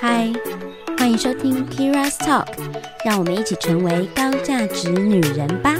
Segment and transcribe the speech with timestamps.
[0.00, 0.32] 嗨，
[0.96, 2.46] 欢迎收听 Kira's Talk，
[3.04, 5.74] 让我们一起成为高价值女人吧。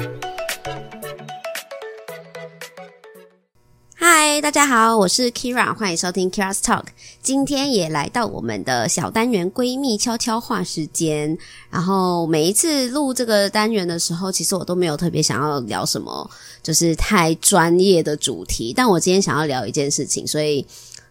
[3.95, 6.85] 嗨，大家好，我是 Kira，欢迎收听 Kira's Talk。
[7.23, 11.37] 今天也来到我们的小单元闺蜜悄悄话时间。
[11.71, 16.31] 然后每一次录这个单元的时候，其实我都没有特别想要聊什么，
[16.63, 18.73] 就是太专业的主题。
[18.77, 20.67] 但我今天想要聊一件事情，所以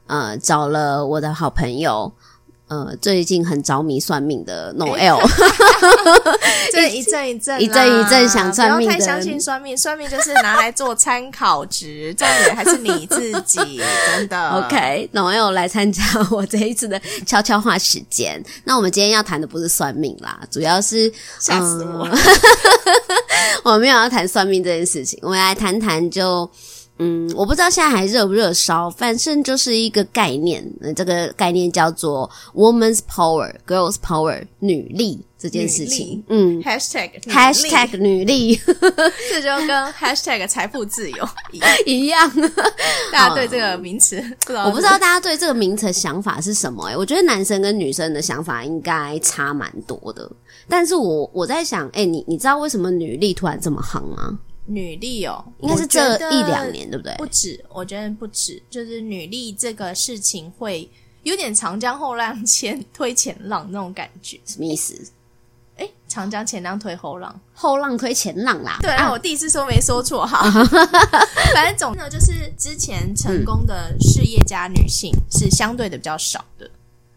[0.08, 2.12] 呃找了我的好朋友。
[2.70, 5.26] 呃，最近很着迷算命的 Noelle，
[6.74, 14.50] 这一阵一阵一阵一阵想算命的，不要太相信算命，算命就是拿来做参考值，重点还是你自己，真的。
[14.68, 18.44] OK，Noelle 来参加我这一次的悄悄话时间。
[18.66, 22.20] 那我们今天要谈的不是算命啦，主要是吓死我，嗯、
[23.64, 26.52] 我没有要谈算命这件事情，我们来谈谈就。
[27.00, 30.64] 嗯，我不知道现在还热不热烧，反正就是一个概念，
[30.96, 36.24] 这个概念叫做 “woman's power”、“girls power”、女力这件事情。
[36.30, 38.56] 嗯，#hashtag hashtag 女力，
[39.30, 41.30] 这就跟 #hashtag 财富自由
[41.86, 42.32] 一样。
[43.14, 44.24] 大家对这个名词，
[44.66, 46.92] 我不知道大家对这个名词的想法是什么、欸？
[46.94, 50.30] 诶我觉得男生跟女生的想法应该差蛮多的。
[50.68, 54.40] 但是我我在想，诶、欸、你你知道为什么女力突然这么夯吗？
[54.68, 57.16] 女力哦，应该是这一两年，对不对？
[57.18, 60.90] 不止，我觉得不止，就是女力这个事情会
[61.24, 64.94] 有点长江后浪前推前浪那种感觉，什么意思？
[65.78, 68.78] 诶，长江前浪推后浪，后浪推前浪啦。
[68.82, 70.50] 对，啊、我第一次说没说错哈。
[71.54, 76.70] 反正总之呢，就是之前成功的事业家女性是相对的比较少的。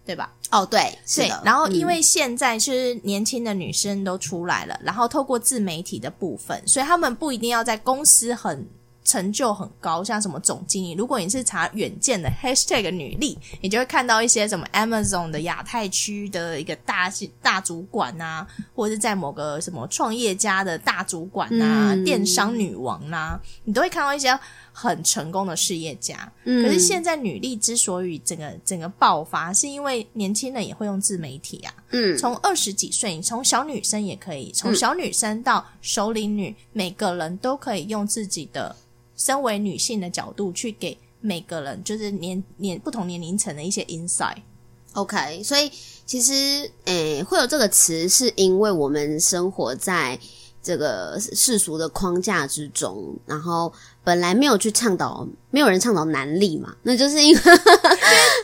[0.04, 0.32] 对吧？
[0.50, 1.42] 哦，对，是的。
[1.44, 8.66] 然后因为现在是年轻的女生都出来了，嗯，然后透过自媒体的部分，所以他们不一定要在公司很
[9.04, 10.92] 成就很高，像什么总经理。
[10.92, 18.44] 如果你是查远见的 hashtag 女力，你就会看到一些什么 Amazon 的亚太区的一个大大主管啊，
[18.74, 24.36] 或者是在某个什么创业家的大主管啊，嗯，电商女王啊，你都会看到一些。
[24.82, 38.74] 很成功的事业家，嗯，可是现在女力之所以整个整个爆发，是因为年轻人也会用自媒体啊，嗯，从二十几岁，你从小女生也可以，从小女生到首领女，每个人都可以用自己的
[39.18, 44.38] 身为女性的角度去给每个人，就是年年不同年龄层的一些 insight。
[44.94, 45.70] OK，所以
[46.06, 50.18] 其实诶会有这个词，是因为我们生活在
[50.62, 53.70] 这个世俗的框架之中，然后。
[54.02, 57.40] 本来没有去倡导，没有人倡导男力嘛，那就是因为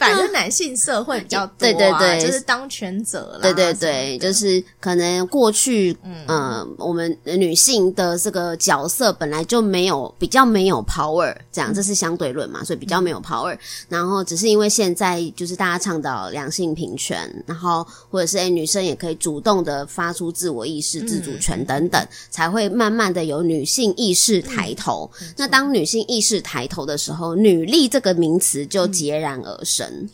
[0.01, 13.59] 反正男性社会比较多，啊，对对对，就是当权者啦，对对对，就是可能过去，嗯、呃，我们女性的这个角色本来就没有比较没有 power，这样，这是相对论嘛，所以比较没有 power，嗯。
[13.89, 25.11] 然后只是因为现在就是大家倡导两性平权，然后或者是诶女生也可以主动的发出自我意识、自主权等等，嗯，才会慢慢的有女性意识抬头。
[25.21, 29.87] 嗯，那当女性意识抬头的时候，“女力”这个名词就截然而生。
[29.89, 30.11] 嗯。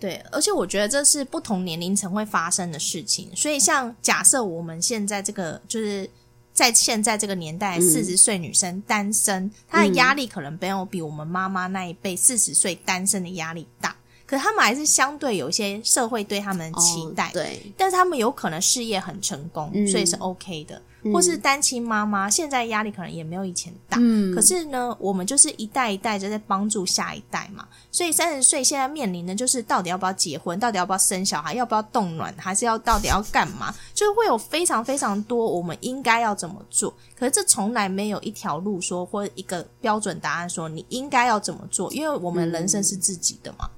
[0.00, 3.28] 对，而且我觉得这是不同年龄层会发生的事情。
[3.34, 6.08] 所以，像假设我们现在这个，就是
[6.52, 13.96] 在现在这个年代，四十岁女生单身，嗯，她的压力可能没有比我们妈妈那一辈四十岁单身的压力大。
[14.28, 17.28] 可是他们还是相对有一些社会对他们的期待。
[17.28, 20.80] 哦，对，但是他们有可能事业很成功，嗯，所以是 OK 的。
[21.12, 23.96] 或是单亲妈妈，现在压力可能也没有以前大。
[24.00, 27.66] 嗯，可是呢，我们就是一代一代就在帮助下一代嘛。
[27.92, 33.72] 所以三十岁现在面临的就是到底要不要结婚，到底要不要生小孩，要不要冻卵，还是要到底要干嘛？
[33.94, 36.92] 就是会有非常非常多我们应该要怎么做。
[37.16, 43.70] 可是这从来没有一条路说或一个标准答案说你应该要怎么做，因为我们人生是自己的嘛。
[43.70, 43.77] 嗯，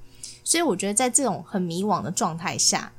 [0.51, 2.91] 所以我觉得在这种很迷惘的状态下，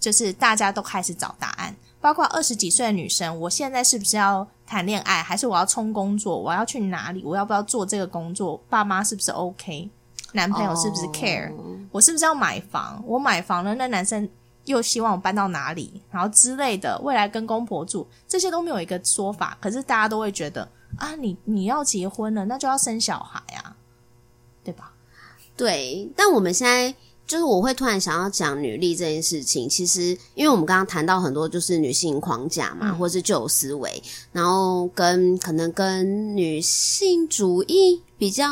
[0.00, 1.72] 就是大家都开始找答案。
[2.00, 6.36] 包括二十几岁的女生，我现在是不是要谈恋爱，还是我要冲工作？
[6.36, 7.22] 我要去哪里？
[7.24, 8.60] 我要不要做这个工作？
[8.68, 9.88] 爸妈是不是 OK？
[10.32, 11.76] 男朋友是不是 care？、Oh.
[11.92, 13.00] 我是不是要买房？
[13.06, 14.28] 我买房了，那男生
[14.64, 16.02] 又希望我搬到哪里？
[16.10, 19.56] 然后之类的，未来跟公婆住，这些都没有一个说法。
[19.60, 20.68] 可是大家都会觉得
[20.98, 23.76] 啊，你你要结婚了，那就要生小孩啊，
[24.64, 24.92] 对吧？
[25.56, 26.94] 对，但我们现在。
[27.26, 34.00] 就是我会突然想要讲女力这件事情，其实因为我们刚刚谈到很多就是女性框架嘛，嗯、或是旧思维，
[34.30, 38.46] 然后跟可能跟女性主义比较，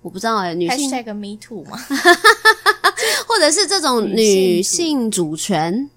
[0.00, 1.76] 我不知道哎、欸，女性 Hashtag me too 嘛，
[3.26, 5.90] 或者是这种女性主权，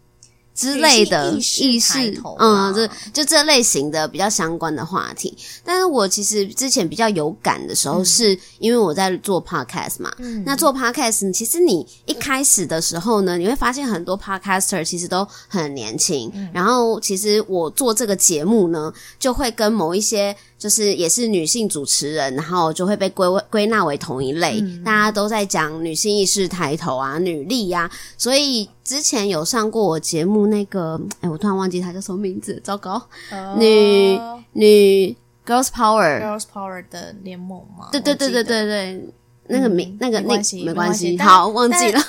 [0.54, 5.36] 之类的意识，嗯，就就这类型的比较相关的话题。
[5.64, 10.14] 但是我其实之前比较有感的时候，是因为我在做 podcast 嘛。
[10.20, 16.32] 嗯，那做 podcast，其实你一开始的时候呢，你会发现很多 podcaster 其实都很年轻。
[16.36, 20.36] 嗯，然后其实我做这个节目呢，就会跟某一些。
[20.64, 24.62] 就是也是女性主持人，然后就会被归归纳为同一类。
[24.62, 27.92] 嗯、大家都在讲女性意识抬头啊，女力呀、啊。
[28.18, 33.02] 所以之前有上过我节目那个，哎，我突然忘记她叫什么名字，糟糕。
[33.30, 34.18] 呃、女
[34.54, 35.14] 女
[35.46, 37.90] Girls Power，Girls Power 的联盟吗？
[37.92, 39.10] 对对对对对对，
[39.48, 42.02] 那个名、嗯、那个那没关系，没关系，好忘记了。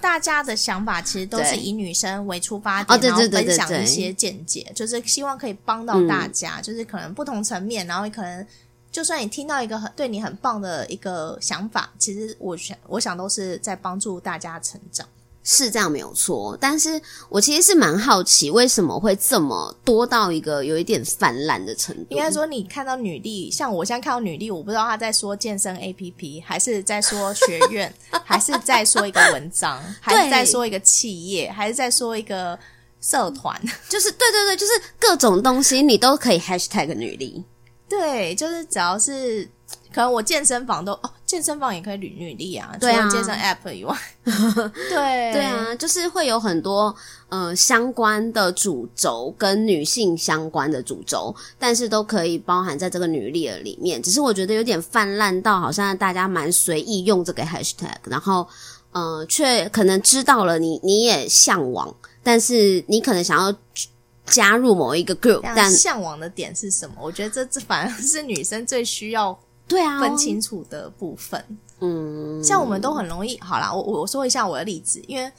[0.00, 8.46] 大家的想法其实都是以女生为出发点，然后分享一些见解，就是希望可以帮到大家，就是可能不同层面，然后可能
[8.90, 15.06] 就算你听到一个很对你很棒的一个想法，其实我想我想都是在帮助大家成长。
[15.42, 22.14] 是这样没有错，但是我其实是蛮好奇，为什么会这么多到一个有一点泛滥的程度？
[22.14, 27.92] 应该说，你看到女力，像我现在看到女力，我不知道她在说健身 APP，还是在说学院，
[28.24, 32.58] 还是在说一个文章，还是在说一个企业，还是在说一个
[33.00, 33.58] 社团？
[33.88, 37.42] 就是对对对，就是各种东西你都可以 hashtag 女力。
[37.88, 39.48] 对，就是只要是。
[39.92, 46.92] 可能我健身房都哦，健身房也可以女女力啊，除了健身 App 以外， 对对啊，就是会有很多
[47.28, 54.02] 呃相关的主轴跟女性相关的主轴，但是都可以包含在这个女力的里面。
[54.02, 58.44] 只是我觉得有点泛滥到好像大家蛮随意用这个 Hashtag，然后
[58.90, 61.94] 呃，却可能知道了你你也向往，
[62.24, 63.56] 但是你可能想要
[64.26, 66.96] 加入某一个 group，但向往的点是什么？
[67.00, 69.38] 我觉得这这反而是女生最需要。
[69.70, 71.42] 对啊，分清楚的部分，
[71.78, 73.38] 嗯，像我们都很容易。
[73.38, 75.30] 好啦，我我说一下我的例子，因为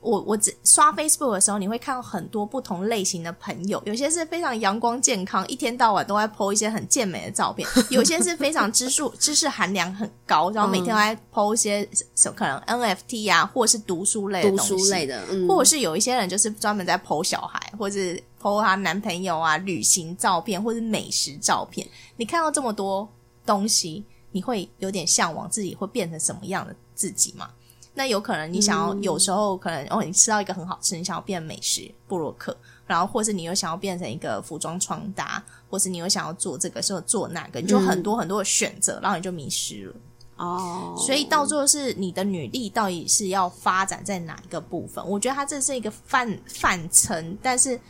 [0.00, 11.86] 我我只刷 Facebook 的时候，你会看到很多不同类型的朋友，有些是非常阳光健康，一天到晚都在 po 一些很健美的照片； 有些是非常知识 知识含量很高，然后每天都在 po 一些
[12.34, 21.86] 可能 NFT 啊，或者是读书类的东西，读书类的，嗯，或者是有一些人就是专门在 po 小孩，或者是 po 他男朋友啊、旅行照片，或者是美食照片。
[22.16, 23.08] 你看到这么多。
[23.46, 27.48] 东西你会有点向往自己会变成什么样的自己吗？
[27.94, 32.54] 那有可能你想要，有时候可能哦，你吃到一个很好吃，你想要变美食布洛克，
[32.86, 39.94] 然后或是你又想要变成一个服装穿搭，或是你又想要做这个，做那个，你就很多很多的选择，然后你就迷失了。
[40.36, 45.02] 哦，所以到最后是你的女力到底是要发展在哪一个部分？
[45.08, 47.80] 我觉得它这是一个范范畴，但是。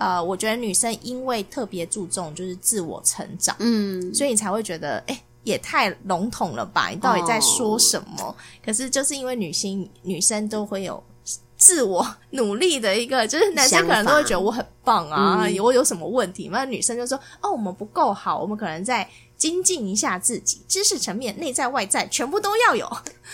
[0.00, 6.88] 呃，我觉得女生因为特别注重就是自我成长，嗯，所以你才会觉得，哎、欸，也太笼统了吧？
[6.88, 8.24] 你到底在说什么？
[8.24, 11.02] 哦、可是就是因为女性女生都会有
[11.56, 16.48] 自我努力的一个，就是男生可能都会觉得我很棒啊，嗯、我有什么问题？
[16.50, 19.08] 那女生就说，哦，我们不够好，我们可能在。
[19.40, 22.86] 精进一下自己，知识层面、内在外在全部都要有。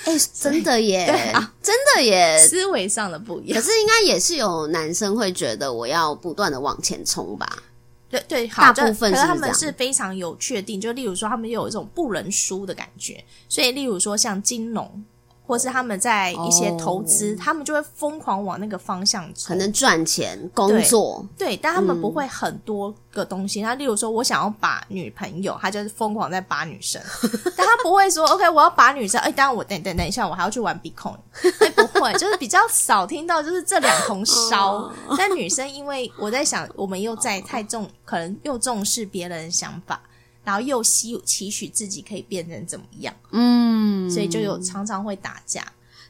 [0.04, 3.60] 哎、欸，真的耶， 对啊，真的耶，思维上的不一样。
[3.60, 7.64] 可是应该也是有男生会觉得我要不断的往前冲吧？
[8.08, 15.04] 对对，好，大部分是可是他们是非常有确定，就例如说他们有一种不能输的感觉，所以例如说像金融。
[15.46, 23.62] 或是他们在一些投资，哦、他们就会疯狂往那个方向走，可能赚钱、工作，对，对，但他们不会很多个东西。
[23.62, 27.00] 那、嗯、例如说，我想要把女朋友，他就是疯狂在把女生，
[27.56, 29.20] 但他不会说 “OK”，我要把女生。
[29.20, 31.16] 哎，当然我等等等一下，我还要去玩 Bitcoin，
[31.60, 34.72] 哎，不会，就是比较少听到，就是这两头烧。
[34.74, 40.00] 哦、 但女生，因为我在想，我们又在太重，可能又重视别人的想法。
[40.46, 43.12] 然后又希期许自己可以变成怎么样？
[43.32, 45.60] 嗯，所以就有常常会打架，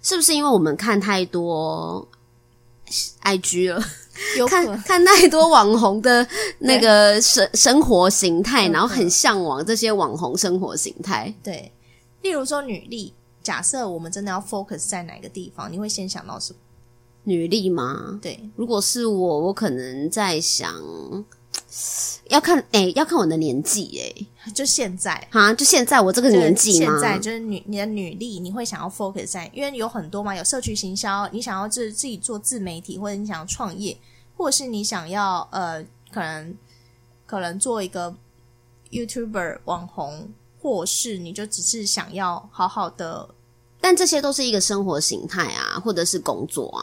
[0.03, 2.07] 是不是因为我们看太多
[3.23, 3.83] IG 了？
[4.37, 6.27] 有看看太多网红的
[6.59, 11.35] 那个生生活形态，然后很向往这些网红生活形态。
[11.43, 11.73] 对，
[12.21, 16.59] 例如说女力，假设我们真的要 focus 在哪个地方，你会先想到什么？
[17.25, 18.19] 女力吗？
[18.21, 20.75] 对，如果是我，我可能在想。
[22.29, 24.05] 要看哎、欸，要看我的年纪哎、
[24.45, 26.99] 欸，就现在哈，就现在我这个年纪吗？
[27.01, 33.97] 现在就是女你的女力，你会想要 focus 在，因为有很多嘛，有社区行销，你想要自自己做自媒体，或者你想要创业，
[34.37, 36.57] 或者是你想要呃，可能
[37.27, 38.15] 可能做一个
[38.91, 40.31] YouTuber 网红，
[40.61, 43.29] 或是你就只是想要好好的，
[43.81, 46.83] 但这些都是一个生活形态啊，或者是工作啊。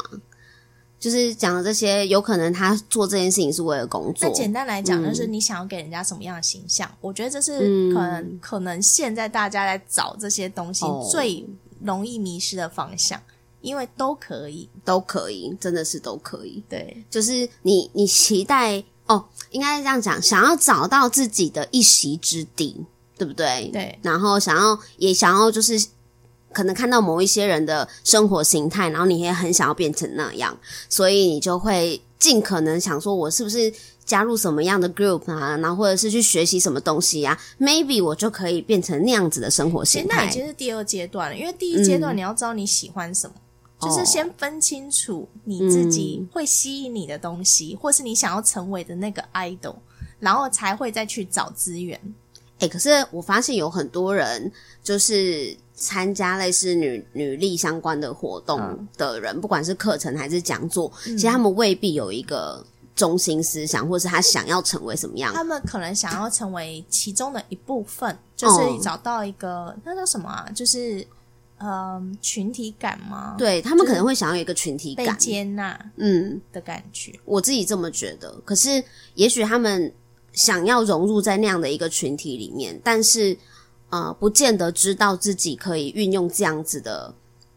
[1.04, 4.30] 就是讲的这些，有可能他做这件事情是为了工作。
[4.30, 6.88] 那简单来讲，就是你想要给人家什么样的形象？
[6.90, 7.60] 嗯、我觉得这是
[7.94, 11.46] 可能，嗯、可能现在大家在找这些东西最
[11.82, 13.22] 容易迷失的方向。
[13.60, 16.64] 因为都可以，都可以，真的是都可以。
[16.70, 22.86] 对，就是你你期待哦，应该是这样讲，想要找到自己的一席之地，
[23.18, 23.70] 对不对？
[23.74, 25.86] 对，然后想要也想要就是。
[26.54, 30.58] 可能看到某一些人的生活形态，然后你也很想要变成那样，
[30.88, 33.74] 所以你就会尽可能想说，我是不是
[34.06, 40.26] 加入什么样的 group 啊，然后或者是去学习什么东西啊？Maybe 我就可以变成那样子的生活形态。
[40.26, 43.36] 那已经是第二阶段了，因为第一阶段你要知道你喜欢什么，
[43.82, 49.76] 嗯、就是先分清楚你自己会吸引你的东西，嗯、或是你想要成为的那个 idol，
[50.20, 52.00] 然后才会再去找资源。
[52.60, 54.52] 哎、欸，可是我发现有很多人
[54.84, 55.58] 就是。
[55.84, 58.58] 参加类似女女力相关的活动
[58.98, 65.34] 的人，嗯、不管是课程还是讲座，嗯、其实他们未必有一个中心思想，或是他想要成为什么样。
[65.34, 70.50] 他们可能想要成为其中的一部分，就是找到一个、哦、那叫什么啊？
[70.56, 71.06] 就是
[71.60, 73.36] 嗯，群体感吗？
[73.38, 77.12] 对，他们可能会想要一个群体感、被接纳，嗯的感觉。
[77.25, 78.34] 我自己这么觉得。
[78.46, 78.82] 可是，
[79.16, 79.94] 也许他们
[80.32, 83.38] 想要融入在那样的一个群体里面，但是。
[83.94, 87.14] 呃，不见得知道自己可以运用这样子的，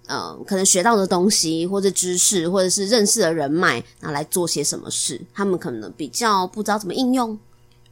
[0.07, 5.19] 呃，可能学到的东西，或者知识，或者是认识的人脉，拿来做些什么事。
[5.33, 7.38] 他们可能比较不知道怎么应用。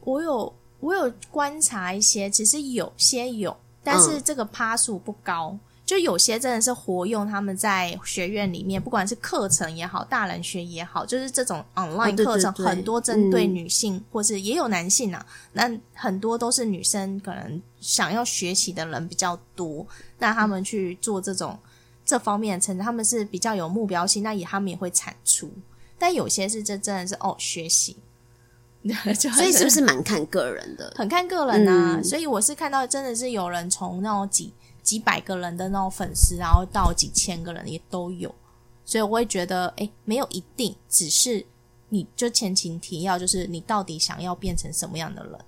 [0.03, 5.49] 我有我有观察一些，其实有些有，但是这个趴数不高。
[5.53, 15.26] 嗯就有些真的是活用他们在学院里面，不管是课程也好，大人学也好，就是这种 online 课程，很多针对女性，或是也有男性啊。
[15.53, 19.87] 那很多都是女生，可能想要学习的人比较多，
[20.19, 21.59] 那他们去做这种
[22.03, 25.50] 这方面的成长，他们是比较有目标性，那也他们也会产出。
[25.99, 27.95] 但有些是这真的是哦学习，
[29.35, 30.95] 所以是不是蛮看个人的？
[30.97, 32.03] 很看个人啊。
[32.03, 34.50] 所以我是看到真的是有人从那种几。
[34.85, 38.33] 几百个人的那种粉丝，然后到几千个人也都有，
[38.85, 41.45] 所以我会觉得，哎，没有一定，只是
[41.88, 45.38] 你就前情提要，就是你到底想要变成什么样的人，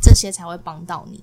[0.00, 1.22] 这些才会帮到你。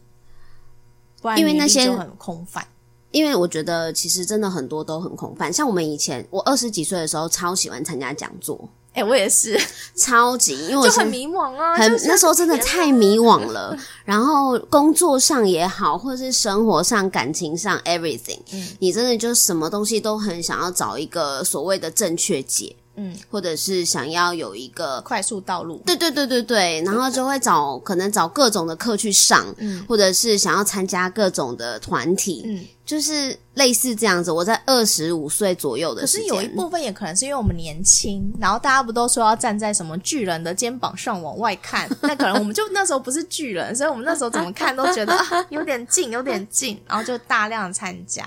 [1.19, 2.65] 不然，因为那些就很空泛。
[3.09, 8.69] 因为我觉得其实真的很多都很空泛，像我们以前，我二十几岁的时候，超喜欢参加讲座。
[8.97, 9.55] 哎、欸，我也是
[9.95, 13.77] 超级，因为我就很迷惘啊，很那时候真的太迷惘了。
[14.03, 22.75] 然后工作上也好，或者是生活上、感情上，everything，嗯，你真的就什么东西都很想要找一个所谓的正确解。
[22.97, 34.31] 嗯，或者是想要有一个快速道路，对对对对对，然后就会找可能找各种的课去上，嗯，或者是想要参加各种的团体，嗯，就是类似这样子。
[34.31, 48.25] 我在二十五岁左右的时候，可是有一部分也可能是因为我们年轻，然后大家不都说要站在什么巨人的肩膀上往外看， 那可能我们就那时候不是巨人，所以我们那时候怎么看都觉得 啊，有点近，有点近，然后就大量参加。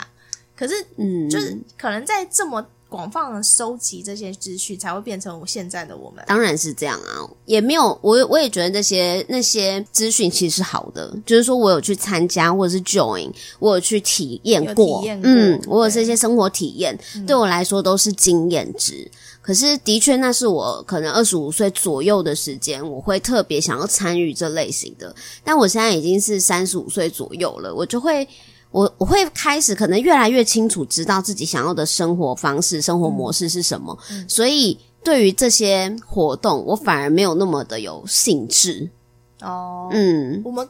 [0.56, 2.64] 可是，嗯，就是可能在这么。
[2.90, 6.23] 广泛的收集这些资讯，才会变成我现在的我们。
[6.26, 13.30] 当然是这样啊，也没有我，我也觉得那些那些资讯其实是好的，就是说我有去参加或者是 join，
[13.61, 19.09] 我有去体验过，验过，嗯，我有这些生活体验，对，对我来说都是经验值。
[19.12, 25.14] 嗯、可是的确，那是我可能二十五岁左右的时间，我会特别想要参与这类型的。
[25.44, 28.26] 但我现在已经是三十五岁左右了，我就会。
[28.70, 38.88] 我我会开始可能越来越清楚知道自己想要的生活方式、生活模式是什么，嗯、所以对于这些活动，我反而没有那么的有兴致。
[39.40, 40.68] 哦，嗯，我们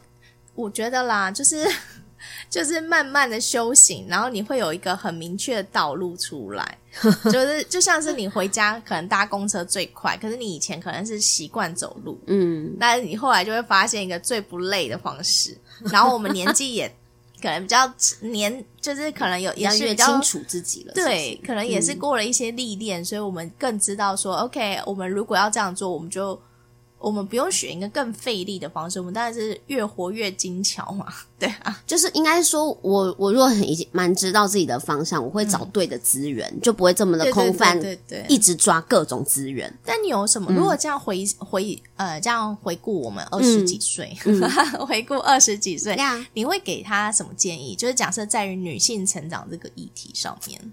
[0.55, 1.67] 我觉得啦，就是
[2.49, 6.77] 就是慢慢的修行，然后你会有一个很明确的道路出来，
[7.31, 15.55] 就是就像是你回家可能搭公车最快，可是你以前可能是习惯走路，嗯，但是你后来就会发现一个最不累的方式，
[15.91, 16.91] 然后我们年纪也。
[17.41, 21.47] 可能比较年，就是可能有也是比较清楚自己了，对，是不是？
[21.47, 26.39] 可能也是过了一些历练，嗯、所以我们更知道说，OK，我们如果要这样做，我们就。
[27.01, 31.05] 我们不用选一个更费力的方式，我们当然是越活越精巧嘛。
[31.41, 39.73] 对啊，就是应该说我，我我如果很已经蛮知道自己的方向，我会找对的资源，嗯、就不会这么的空泛，对对，一直抓各种资源。
[39.83, 40.51] 但你有什么？
[40.53, 44.39] 如果这样回回呃，这样回顾我们二十几岁，嗯、
[44.85, 47.75] 回顾二十几岁， 嗯、你会给他什么建议？
[47.75, 50.71] 就是假设在于女性成长这个议题上面。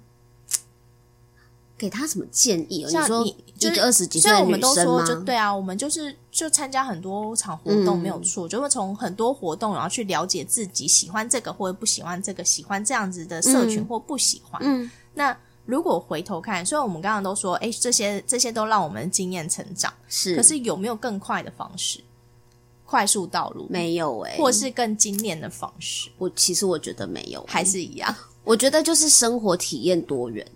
[1.78, 2.84] 给他什么建议？
[2.88, 4.74] 像你，你就是二十几岁的女生吗？
[4.74, 14.60] 所以我们都说，就对啊，我们就是就参加很多场活动，没有错，嗯、就会从很多活动，然后去了解自己喜欢这个或者不喜欢这个，喜欢这样子的社群或不喜欢。
[14.64, 22.00] 嗯，那如果回头看，虽然我们刚刚都说，哎，这些这些都让我们经验成长，是，可是有没有更快的方式？
[22.84, 26.08] 快速道路没有哎、欸，或是更精炼的方式？
[26.16, 28.12] 我其实我觉得没有、欸，还是一样。
[28.44, 30.46] 我觉得就是生活体验多元。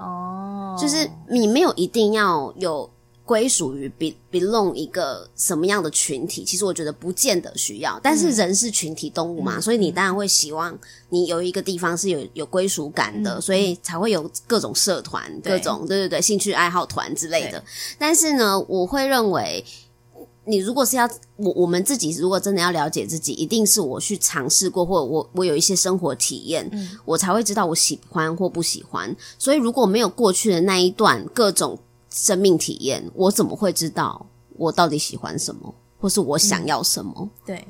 [0.00, 2.90] 哦，就是你没有一定要有
[3.24, 8.00] 归属于 be belong 一个什么样的群体，其实我觉得不见得需要。
[8.02, 10.76] 但是人是群体动物嘛，嗯、所以你当然会希望
[11.10, 17.62] 你有一个地方是有有归属感的，嗯、所以才会有各种社团、各种对对对兴趣爱好团之类的。
[17.98, 19.64] 但是呢，我会认为。
[20.50, 29.14] 你如果是要我我们自己，如果真的要了解自己，一定是我去尝试过，或者我我有一些生活体验，嗯，我才会知道我喜欢或不喜欢。
[29.38, 31.78] 所以如果没有过去的那一段各种
[32.10, 34.26] 生命体验，我怎么会知道
[34.56, 37.14] 我到底喜欢什么，或是我想要什么？
[37.18, 37.68] 嗯，对，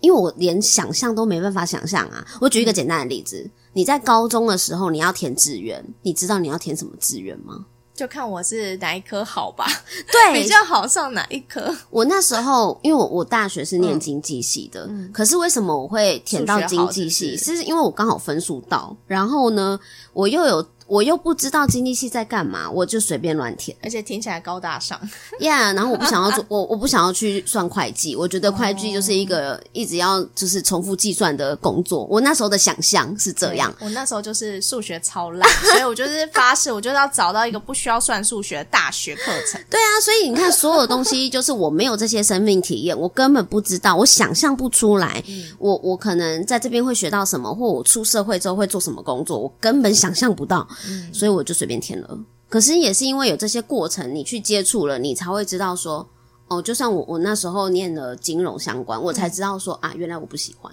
[0.00, 2.26] 因为我连想象都没办法想象啊。
[2.42, 7.64] 我举一个简单的例子，你在高中的时候你要填志愿，你知道你要填什么志愿吗？
[7.98, 9.66] 就看我是哪一科好吧，
[10.12, 11.74] 对， 比较好上哪一科。
[11.90, 17.36] 我那时候，因为我我大学是念经济系的，嗯，可是为什么我会填到经济系？
[17.36, 19.78] 是，是因为我刚好分数到，然后呢，
[20.12, 20.64] 我又有。
[20.88, 24.98] 我又不知道经济系在干嘛，我就随便乱填，而且听起来高大上。
[25.38, 32.04] Yeah，然后我不想要做，我我不想要去算会计，我觉得会计就是一个一直要就是重复计算的工作。
[32.06, 39.60] 我那时候的想象是这样，我那时候就是数学超烂， 所以我就是发誓，我就是要找到一个不需要算数学的大学课程。
[39.68, 50.66] 对啊，所以你看，所有东西就是我没有这些生命体验，我根本不知道，我想象不出来，嗯、我我可能在这边会学到什么，或我出社会之后会做什么工作，我根本想象不到。
[50.86, 52.18] 嗯，所以我就随便填了。
[52.48, 56.08] 可是也是因为有这些过程，你去接触了，你才会知道说，
[56.46, 60.72] 哦，就算我我那时候念了金融相关，我才知道说啊，原来我不喜欢。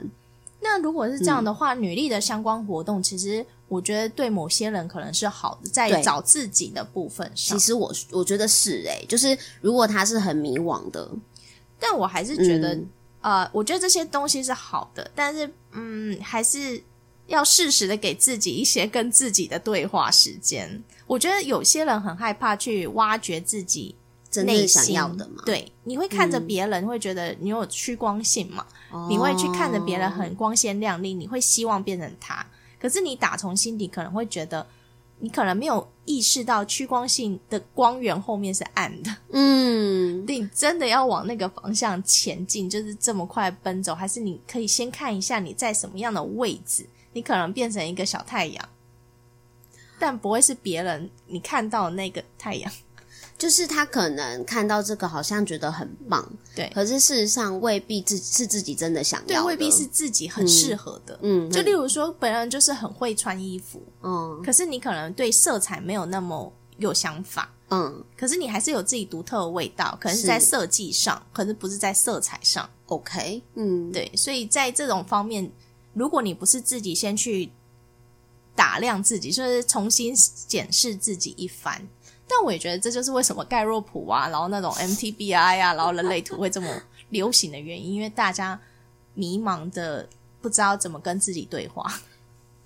[0.62, 7.58] 那如果是这样的话，嗯、女力的相关活动，其实我觉得对某些人可能是好的，在找自己的部分上。
[7.58, 11.10] 其实我我觉得是诶、欸，就是如果他是很迷惘的，
[11.78, 12.88] 但我还是觉得，嗯、
[13.22, 16.82] 呃，我觉得这些东西是好的，但是嗯，还是。
[17.28, 20.84] 要适时的给自己一些跟自己的对话时间。
[21.08, 23.96] 我觉得有些人很害怕去挖掘自己
[24.44, 25.44] 内心想要的嘛。
[25.46, 28.66] 对，你会看着别人，会觉得你有趋光性嘛？
[28.92, 32.46] 嗯、你会去看着别人很光鲜亮丽，你会希望变成他。
[32.80, 34.66] 可是你打从心底可能会觉得，
[35.20, 39.16] 你可能没有意识到趋光性的光源后面是暗的。
[39.32, 46.86] 嗯， 你真的要往那个方向前进，就是这么快奔走，还是你可以先看一下你在什么样的位置？
[47.16, 48.70] 你可能变成一个小太阳，
[49.98, 52.70] 但不会是别人你看到的那个太阳，
[53.40, 75.50] 就是他可能看到这个好像觉得很棒，对，可是事实上未必自是自己真的想要的，对，未必是自己很适合的，嗯，就例如说本人就是很会穿衣服，嗯，可是你可能对色彩没有那么有想法，嗯，可是你还是有自己独特的味道，可能是在设计上，是可是不是在色彩上，OK，嗯，对，所以在这种方面。
[75.96, 77.50] 如果你不是自己先去
[78.54, 80.14] 打量自己，就是重新
[80.48, 81.82] 检视自己一番，
[82.28, 86.70] 但我也觉得这就是为什么盖洛普啊，然后那种 MTBI 啊，然后人类图会这么
[87.10, 88.60] 流行的原因，因为大家
[89.14, 90.08] 迷茫的
[90.42, 91.92] 不知道怎么跟自己对话。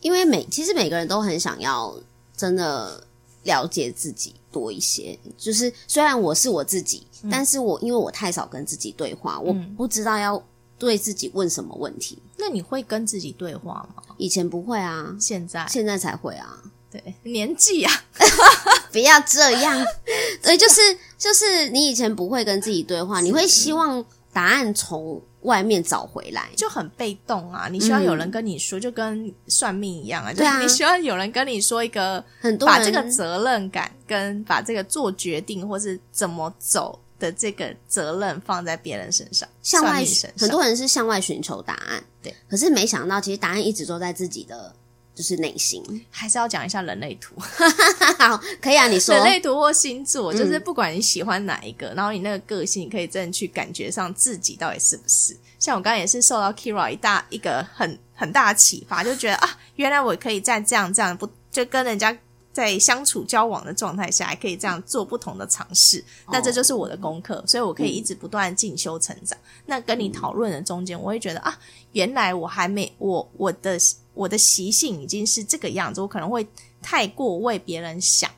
[0.02, 1.96] 因为每其实每个人都很想要
[2.36, 3.04] 真的
[3.44, 10.44] 了解自己多一些，就是虽然我是我自己，嗯、但是我因为我太少跟自己对话，我不知道要。
[10.80, 12.18] 对自己问什么问题？
[12.38, 14.02] 那你会跟自己对话吗？
[14.18, 16.58] 以前不会啊，现在现在才会啊。
[16.92, 17.94] 对，年纪啊，
[18.92, 19.86] 不要这样。
[20.42, 20.82] 对，就是
[21.20, 27.68] 就是你以前不会跟自己对话，你会希望答案从外面找回来，就很被动啊。
[27.70, 30.34] 你希望有人跟你说，嗯、就跟算命一样啊。
[30.34, 37.00] 对啊，你希望有人跟你说一个，很多把这个责任感跟把这个做决定或是怎么走。
[37.19, 40.03] 的这个责任放在别人身上，向外
[40.38, 42.34] 很多人是向外寻求答案，对。
[42.49, 44.73] 可是没想到，其实答案一直都在自己的
[45.13, 45.84] 就是内心。
[46.10, 47.36] 还是要讲一下人类图，
[48.17, 48.88] 好，可以啊。
[48.88, 55.36] 你说人类图或星座，就是不管你喜欢哪一个，嗯、然后你那个个性，你可以真的去感觉上自己到底是不是。
[55.60, 62.17] 像我刚刚也是受到 Kira 一大一个很很大的启发，就觉得啊，原来我可以在这样这样不就跟人家。
[62.51, 69.38] 在相处交往的状态下，还可以这样做不同的尝试，那这就是我的功课，所以我可以一直不断进修成长。
[69.67, 71.57] 那跟你讨论的中间，我会觉得啊，
[71.93, 73.77] 原来我还没我我的
[74.15, 76.45] 我的习性已经是这个样子，我可能会
[76.81, 78.29] 太过为别人想，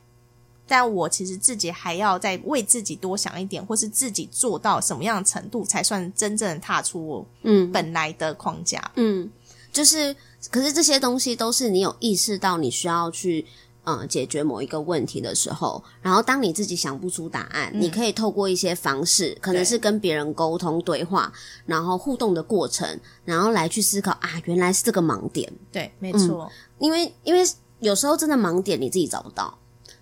[0.68, 9.32] 但我其实自己还要再为自己多想一点，或是自己做到什么样的程度，才算真正的踏出我嗯本来的框架嗯，嗯，
[9.72, 10.14] 就是
[10.52, 13.48] 可是这些东西都是你有意识到你需要去。
[13.84, 21.34] 嗯，解决某一个问题的时候，然后当你自己想不出答案，嗯、你可以透过一些方式，可能是跟别人沟通对话，
[21.66, 25.52] 然后互动的过程，然后来去思考啊，原来是这个盲点。
[25.72, 26.44] 对，没错。
[26.44, 27.44] 嗯、因为因为
[27.80, 29.58] 有时候真的盲点你自己找不到，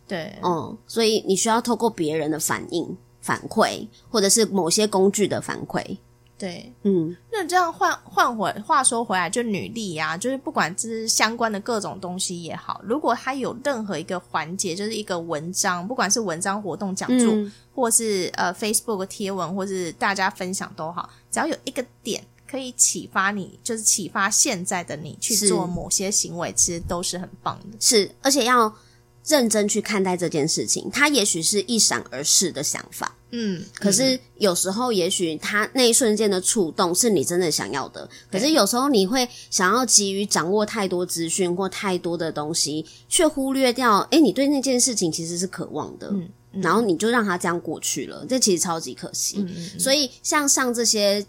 [0.06, 5.98] 对，哦、嗯，所以你需要透过别人的反应、反馈，或者是某些工具的反馈。
[6.40, 27.78] 对，嗯，那这样换换回话说回来，就女力呀、啊，就是不管这是相关的各种东西也好，如果它有任何一个环节，就是一个文章，不管是文章、活动、讲座，嗯、或是呃 Facebook 贴文，或是大家分享都好，只要有一个点可以启发你，就是启发现在的你去做某些行为，其实都是很棒的。
[27.82, 28.74] 是，而且要
[29.26, 33.14] 认真去看待这件事情，它也许是一闪而逝的想法。
[33.32, 38.10] 嗯，可是有时候，也许他那一瞬间的触动是你真的想要的。
[38.32, 46.08] 可是有时候，你会想要急于掌握太多资讯或太多的东西，却忽略掉，诶，你对那件事情其实是渴望的。
[46.12, 49.38] 嗯，嗯，然后你就让它这样过去了，这其实超级可惜。
[49.40, 51.24] 嗯嗯嗯，所以，像上这些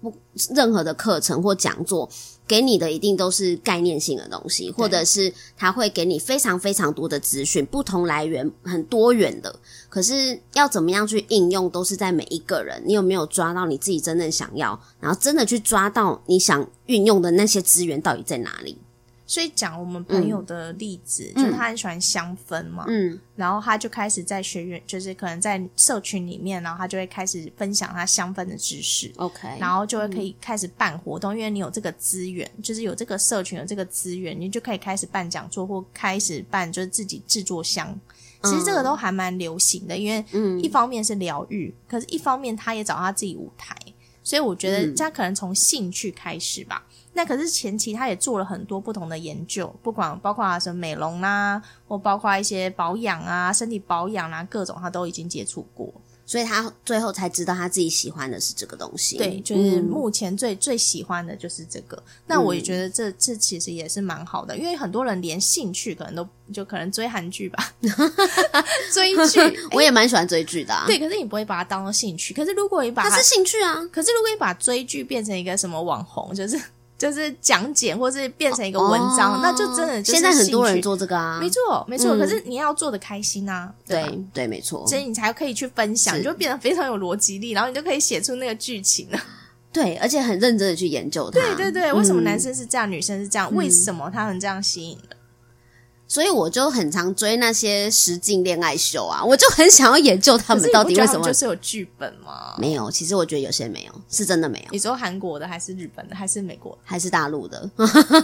[0.00, 0.12] 不
[0.54, 2.08] 任何的课程或讲座。
[2.48, 9.54] 给你的一定都是概念性的东西，或者是他会给你非常非常多的资讯，不同来源很多元的。
[9.88, 18.78] 可是要怎么样去应用，都是在每一个人，你有没有抓到你自己真正想要，然后真的去抓到你想运用的那些资源到底在哪里？
[19.26, 37.98] 所以讲我们朋友的例子，嗯、就是他很喜欢香氛嘛，嗯，然后他就开始在学院，就是可能在社群里面，然后他就会开始分享他香氛的知识，OK，然后就会可以开始办活动，嗯、因为你有这个资源，就是有这个社群有这个资源，你就可以开始办讲座或开始办就是自己制作香，
[38.44, 43.74] 其实这个都还蛮流行的，因为嗯，一方面是疗愈，可是一方面他也找他自己舞台，
[44.22, 46.86] 所以我觉得他可能从兴趣开始吧。
[47.16, 55.90] 那可是前期他也做了很多不同的研究，不管包括什么美容啊，或包括一些保养啊、身体保养啊，各种他都已经接触过。
[56.28, 59.16] 所以他最后才知道他自己喜欢的是这个东西。
[59.16, 62.02] 对，就是目前最、嗯、最喜欢的就是这个。
[62.26, 67.72] 那我也觉得这这其实也是蛮好的，因为很多人连兴趣可能都就可能追韩剧吧，
[68.92, 69.58] 追剧剧。
[69.70, 70.84] 我也蛮喜欢追剧的、啊。
[70.86, 72.34] 对，可是你不会把它当做兴趣。
[72.34, 73.74] 可是如果你把它，它是兴趣啊。
[73.92, 76.60] 可是如果你把追剧变成一个什么网红，就是。
[76.98, 82.16] 就是讲解，或是变成一个文章，哦、那就真的就是现在很多人做这个啊，没错没错。
[82.16, 89.18] 嗯、可是你要做的开心啊，对对，对，没错，所以你才可以去分享，你就变得非常有逻辑力，然后你就可以写出那个剧情了。
[89.72, 91.38] 对，而且很认真的去研究它。
[91.38, 93.54] 对对对，为什么男生是这样，嗯、女生是这样？
[93.54, 95.15] 为什么他们这样吸引的？
[96.08, 102.54] 所以我就很常追那些实境恋爱秀啊，我就很想要研究他们到底为什么就是有剧本吗？
[102.58, 104.66] 没有，其实我觉得有些没有，是真的没有。
[104.70, 107.68] 你说韩国的还是日本的还是美国的还是大陆的？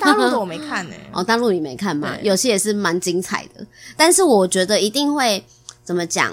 [0.01, 1.11] 大陆的我没看呢、欸。
[1.13, 2.17] 哦，大陆你没看吗？
[2.23, 3.67] 有些也是蛮精彩的，
[3.97, 5.45] 但是我觉得一定会
[5.83, 6.33] 怎么讲？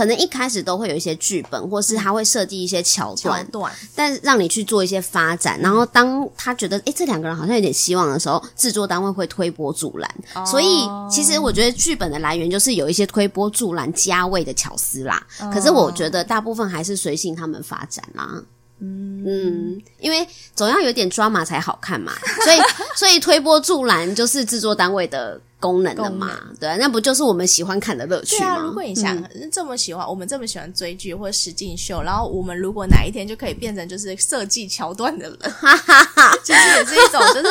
[0.00, 5.60] 可能一开始都会有一些剧本，或是他会设计一些桥段，桥段，但让你去做一些发展。
[5.60, 10.10] 然后当他觉得，诶、欸，这两个人好像有点希望的时候，制作单位会推波助澜。
[10.34, 15.22] 哦、所以其实我觉得剧本的来源就是有一些推波助澜、加味的巧思啦。
[15.38, 18.42] 哦、可是我觉得大部分还是随性他们发展啦。
[18.80, 22.12] 嗯嗯，因为总要有点 drama 才好看嘛，
[22.44, 22.58] 所以
[22.96, 28.58] 所以推波助澜就是制作单位的功能的嘛，能对啊，那不就是我们喜欢看的乐趣吗？
[28.58, 37.48] 如果你想、嗯、这么喜欢，我们这么喜欢追剧或者实境秀，然后我们如果哪一天就可以变成就是设计桥段的人，哈哈哈，其实也是一种就是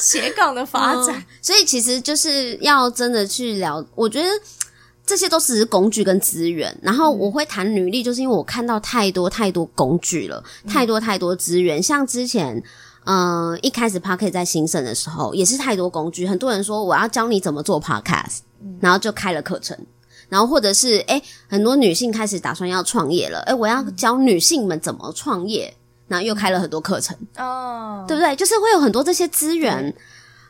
[0.00, 1.24] 斜杠的发展、嗯。
[1.42, 4.28] 所以其实就是要真的去聊，我觉得。
[5.08, 11.82] 这些都是工具跟资源，然后我会谈女力，就是因为我看到太多太多工具了，太多太多资源。
[11.82, 12.62] 像之前，
[13.06, 16.26] 嗯、呃，一开始 Podcast 在兴盛的时候，也是太多工具。
[16.26, 18.40] 很多人说我要教你怎么做 Podcast，
[18.80, 19.74] 然后就开了课程。
[20.28, 25.74] 然后或者是诶，很多女性开始打算要创业了，诶，我要教女性们怎么创业，
[26.06, 27.16] 然后又开了很多课程。
[27.38, 28.36] 哦，对不对？
[28.36, 29.94] 就是会有很多这些资源。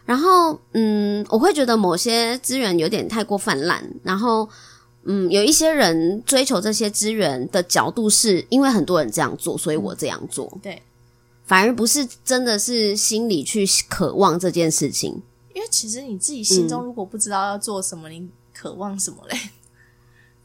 [0.09, 3.85] 然后，嗯，我会觉得某些资源有点太过泛滥。
[4.03, 4.49] 然后，
[5.05, 10.51] 嗯，有一些人追求这些资源的角度，是因为很多人这样做，所以我这样做。
[10.55, 10.83] 嗯、对，
[11.45, 15.11] 反而不是真的是心里去渴望这件事情。
[15.55, 19.39] 因为其实你自己心中如果不知道要做什么，嗯、你渴望什么嘞？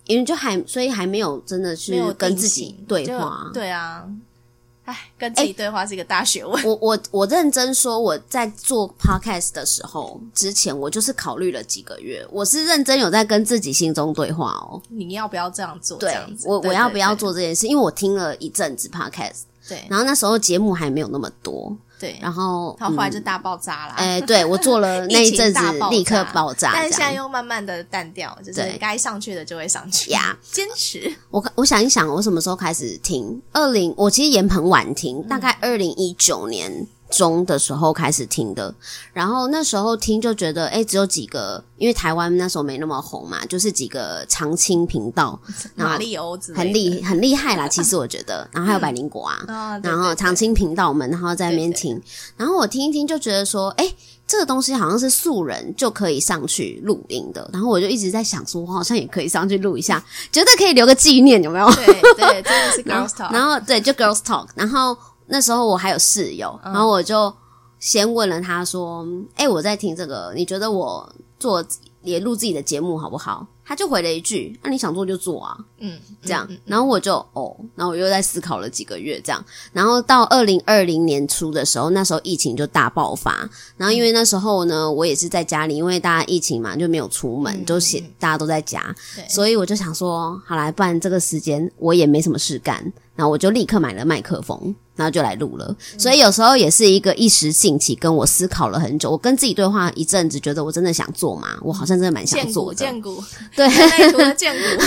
[0.07, 3.49] 因为就还所以还没有真的去跟自己对话。
[3.53, 4.05] 对啊。
[4.85, 6.61] 哎，跟自己对话是一个大学问。
[6.61, 14.81] 欸、我我我认真说，我在做 podcast 的时候，之前我就是考虑了几个月，我是认真有在跟自己心中对话哦。
[14.89, 15.97] 你要不要这样做？
[15.97, 17.65] 对，我我要不要做这件事？
[17.65, 21.75] 因为我听了一阵子 podcast，对，然后那时候节目还没有那么多。
[22.03, 23.93] 对，然后，然后后来就大爆炸了。
[23.93, 30.37] 哎，对，我做了 那一阵子，立刻爆炸，但是现在又慢慢的淡掉，就是该上去的就会上去呀。
[30.51, 31.09] 坚持。
[31.29, 33.41] 我我想一想，我什么时候开始听？
[33.53, 38.73] 二零，我其实也很晚听，大概二零一九年中的时候开始听的，
[39.13, 45.39] 然后那时候听就觉得，哎，只有几个，因为台湾那时候没那么红嘛，就是几个常青频道，
[45.75, 47.67] 马里欧很厉很厉害啦。
[47.67, 52.01] 其实我觉得， 然后还有百灵果啊， 嗯、然后常青频道们，然后在那边听，
[52.35, 53.93] 然后我听一听就觉得说，哎，
[54.25, 61.71] 这个东西好像是素人就可以上去录音的，然后我就一直在想说，我好像也可以上去录一下，觉得可以留个纪念，有没有？
[61.73, 64.97] 对对，真的是 girls talk，然后对，就 girls talk，然后。
[65.27, 67.33] 那时候我还有室友，然后我就
[67.79, 69.05] 先问了他说
[69.35, 71.63] ：“哎、我在听这个，你觉得我做
[72.01, 88.95] 也录自己的节目好不好？”他就回了一句：“那、啊、你想做就做啊。”嗯，这样，然后我就哦，然后我又在思考了几个月，这样，然后到二零二零年初的时候，那时候疫情就大爆发，然后因为那时候呢，我也是在家里，因为大家疫情嘛就没有出门，就写大家都在家，
[89.27, 92.81] 所以我就想说，好来，不然这个时间我也没什么事干，
[93.13, 94.73] 然后我就立刻买了麦克风。
[94.95, 102.75] 然后就来录了，所以有时候也是一个一时兴起，跟我思考了很久，我跟自己对话一阵子，觉得我真的想做嘛，我好像真的蛮想做的。
[102.75, 103.19] 见骨，
[103.55, 103.67] 对，
[104.35, 104.83] 见骨，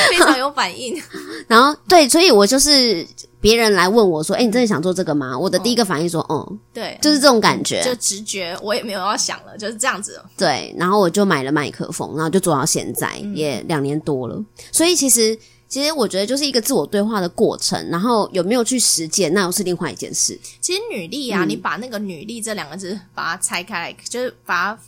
[0.10, 1.00] 非常有反应。
[1.48, 3.06] 然后对，所以我就是
[3.40, 15.38] 别人来问我说：“哎，你真的想做这个吗？”我的第一个反应说：“嗯，对，就是这种感觉，就直觉，我也没有要想了，就是这样子。”对，然后我就买了麦克风，然后就做到现在也两年多了，所以其实。
[15.70, 20.40] 其实我觉得就是一个自我对话的过程，然后有没有去实践，那又是另外一件事。
[20.62, 24.78] 其实女力啊，嗯、你把那个女力这两个字把它拆开来，就是把它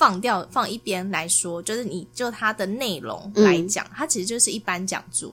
[0.00, 5.30] 放掉放一边来说，就是你就它的内容来讲，嗯、它其实就是一般讲座。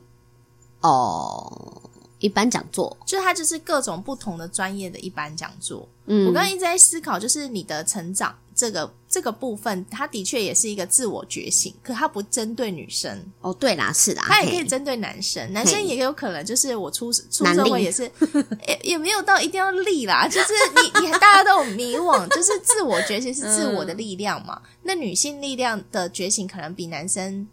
[0.82, 1.82] 哦，
[2.20, 5.88] 一般讲座，就它就是各种不同的专业的一般讲座。
[6.08, 8.36] 嗯，我刚刚一直在思考，就是你的成长。
[8.54, 13.52] 这个这个部分，他的确也是一个自我觉醒，可他不针对女生哦。
[13.52, 18.04] 对啦，是啦，他也可以针对男生，男生也有可能就是我出出社会也是，
[18.68, 24.62] 也也没有到一定要立啦，就是你你大家都有迷惘， 就是自我觉醒是自我的力量嘛。
[24.64, 27.48] 嗯、那女性力量的觉醒可能比男生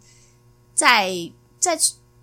[0.74, 1.10] 在
[1.58, 1.74] 在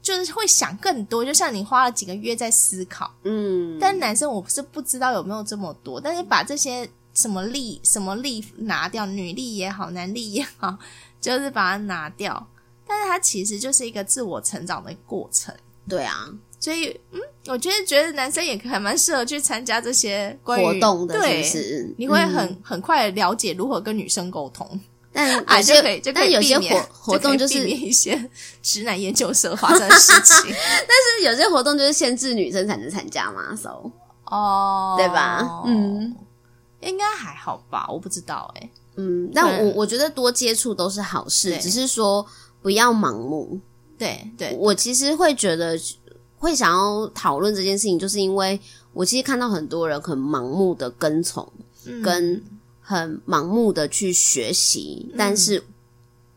[0.03, 6.87] 就是会想更多，就像你花了几个月在思考，嗯，但男生我是不知道有没有这么多，但是把这些。
[7.13, 10.77] 什么力什么力拿掉，女力也好，男力也好，
[11.19, 12.47] 就是把它拿掉。
[12.87, 15.53] 但是它其实就是一个自我成长的过程。
[15.87, 16.27] 对啊，
[16.59, 21.95] 所以嗯，我觉得觉得男生也还蛮适合去参加这些活动的，对，是不是？
[21.97, 24.79] 你会很、嗯、很快了解如何跟女生沟通。
[25.13, 28.29] 但啊， 就可以就可以避免活动就是避免一些
[28.61, 30.35] 直男研究社发生的事情。
[30.45, 33.91] 但是有些活动就是限制女生才能参加嘛，so
[34.25, 35.63] 哦，对吧？
[35.65, 36.15] 嗯。
[36.81, 38.71] 应该还好吧，我不知道哎、欸。
[38.97, 42.25] 嗯，但我我觉得多接触都是好事，只是说
[42.61, 43.59] 不要盲目。
[43.97, 45.79] 对对，对我其实会觉得
[46.37, 48.59] 会想要讨论这件事情，就是因为
[48.91, 51.49] 我其实看到很多人很盲目的跟从，
[51.85, 52.43] 嗯、跟
[52.81, 55.63] 很盲目的去学习，嗯、但是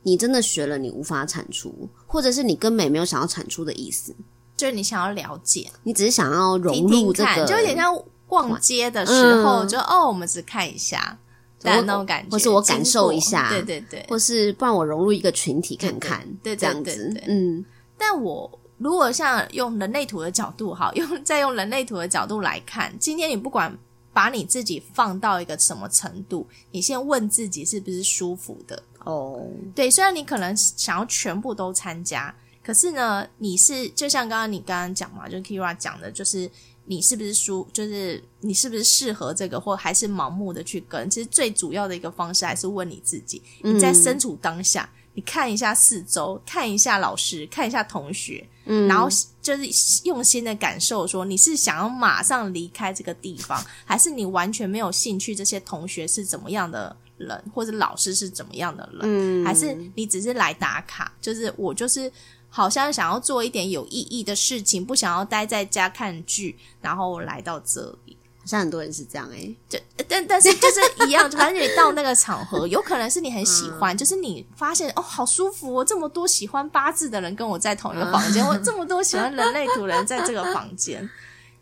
[0.04, 4.14] 你真的学了，你无法产出，或者是你根本没有想要产出的意思，
[4.57, 7.92] 就是你想要了解，你只是想要融入这个，听听就有点像。
[8.26, 11.16] 逛街的时候就、嗯、哦，我们只看一下，
[11.62, 17.64] 那种感觉，或是我感受一下，对对对，或是不然我融入一个群体看看，对，对，对，对，对，这样子，嗯。
[17.96, 23.72] 但我如果像用人类图的角度，哈， 用再用人类图的角度来看，今天你不管
[24.12, 29.46] 把你自己放到一个什么程度，你先问自己是不是舒服的哦。
[29.74, 32.34] 对，虽然你可能想要全部都参加，
[32.64, 36.50] 可是呢，你是就像刚刚你刚刚讲嘛，就 Kira 讲的，就是。
[36.86, 37.66] 你是不是输？
[37.72, 41.08] 就是你是不是适合这个，或还是盲目的去跟？
[41.08, 43.42] 其实最主要的一个方式还是问你自己。
[43.62, 49.08] 你在身处当下，嗯、你看一下四周，看一下老师，看一下同学，嗯，然后
[49.40, 49.62] 就是
[50.04, 55.34] 用心的感受，说你是想要马上离开这个地方，还是你完全没有兴趣？
[55.34, 59.00] 这些同学是怎么样的人，或者老师是怎么样的人？
[59.02, 61.12] 嗯，还是你只是来打卡？
[61.20, 62.12] 就是我就是。
[62.56, 68.16] 好像想要做一点有意义的事情，不想要待在家看剧，然后来到这里。
[68.38, 81.10] 好像很多人是这样诶、欸，就但但是就是一样，反正你到那个场合，有可能是你很喜欢， 嗯、就是你发现哦，好舒服哦，这么多喜欢八字的人跟我在同一个房间， 我、嗯、这么多喜欢人类图人在这个房间，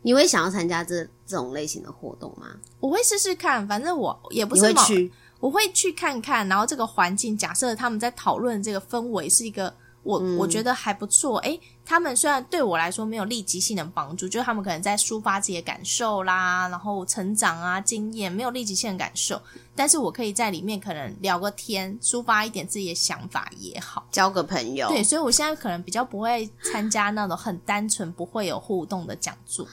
[0.03, 2.49] 你会想要参加这这种类型的活动吗？
[2.81, 9.73] 我会试试看，反正我也不是会去，我会去看看，然后这个环境，假设他们在讨论这个氛围是一个。
[10.03, 19.41] 我、嗯、我觉得还不错，诶，他们虽然对我来说没有立即性的帮助，就是他们可能在抒发自己的感受啦，然后成长啊经验没有立即性的感受，
[19.77, 24.89] 但是我可以在里面可能聊个天，抒发一点自己的想法也好，交个朋友。
[24.89, 29.67] 对，所以我现在可能比较不会参加那种很单纯不会有互动的讲座。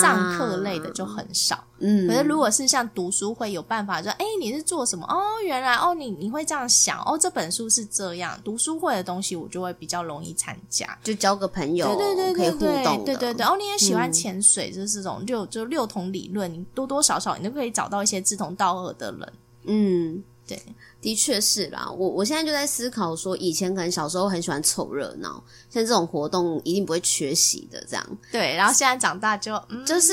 [0.00, 5.06] 上课类的就很少，嗯，可是如果是像读书会有办法说，哎，你是做什么？
[5.06, 13.46] 哦，原来哦，你你会这样想，哦，这本书是这样，读书会的东西我就会比较容易参加，就交个朋友，对对对对对，可以互动，对对对。
[13.46, 19.32] 哦，你也喜欢潜水，就是这种六就六同理论，你多多少少你都可以找到一些志同道合的人，
[19.64, 20.24] 嗯。
[20.48, 20.62] 对，
[21.06, 21.88] 的确是啦。
[21.96, 25.40] 我我现在就在思考说，以前可能小时候很喜欢凑热闹，
[25.70, 27.80] 像这种活动一定不会缺席的。
[27.88, 30.12] 这样对，然后现在长大就、嗯、就是、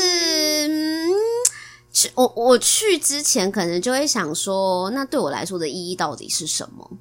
[0.67, 1.09] 嗯、
[1.91, 6.91] 去我我去之前可能就会想说，那对我来说的意义到底是什么？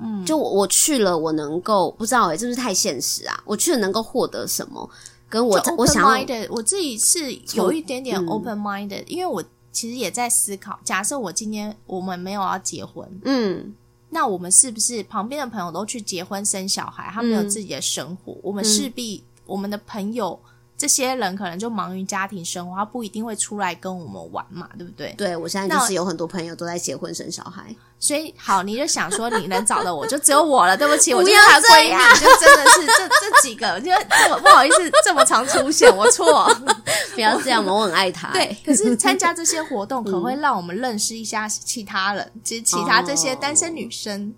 [0.00, 3.38] 嗯，就我我去了，我能够不知道哎、欸，是不是太现实啊？
[3.44, 4.88] 我去了能够获得什么？
[5.28, 9.44] 跟我我想要我自己是有一点点 open minded，、嗯、因为我。
[9.78, 13.72] 其实也在思考，假设我今天我们没有要结婚，嗯，
[14.10, 20.40] 那我们是不是旁边的朋友都去结婚生小孩，他们有自己的生活，嗯、我们势必我们的朋友。
[20.76, 25.12] 这些人可能就忙于家庭生活，他不一定会出来跟我们玩嘛，对不对？
[25.18, 33.90] 对，我现在就是有很多朋友都在结婚生小孩，所以好，你就想说你能找的我就只有我了，对不起，我就是她闺蜜，就真的是这这几个，就
[34.30, 36.48] 不不好意思这么常出现，我错，
[37.14, 38.30] 不要这样嘛，我很爱他。
[38.34, 44.34] 对，可是参加这些活动 可会让我们认识一下其他人，其实其他这些单身女生。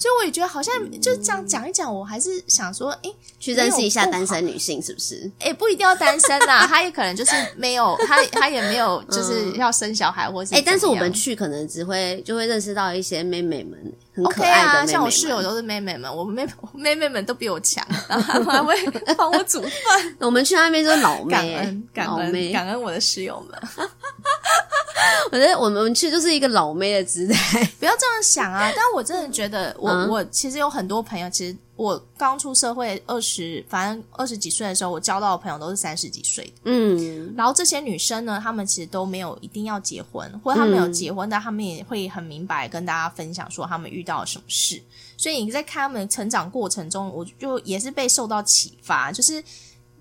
[0.00, 5.28] 所以我也觉得好像就这样讲一讲，我还是想说，哎，去认识一下单身女性是不是？
[5.40, 13.92] 哎，不一定要单身啦，她也可能就是没有，她她也没有就是要生小孩或是哎，但是我们去可能只会就会认识到一些妹妹们，
[14.26, 14.88] 很可爱的妹妹们。
[14.88, 18.74] 像我室友都是妹妹们，我们妹妹妹们都比我强，然后还会
[19.16, 19.70] 帮我煮饭。
[20.20, 23.58] 我们去那边就是老妹，感恩感恩感恩我的室友们。
[25.30, 28.70] 我觉得我们去就是一个老妹的姿态，不要这样想啊！
[28.74, 36.52] 但我真的觉得我，我、嗯、我其实有很多朋友，其实我刚出社会二十，反正二十几岁的时候，我交到的朋友都是三十几岁的。
[36.64, 44.82] 嗯，然后这些女生呢，她们其实都没有一定要结婚，或者她们有结婚，嗯、但她们也会很明白跟大家分享说她们遇到了什么事。
[45.16, 49.40] 所以你在看她们成长过程中，我就也是被受到启发，就是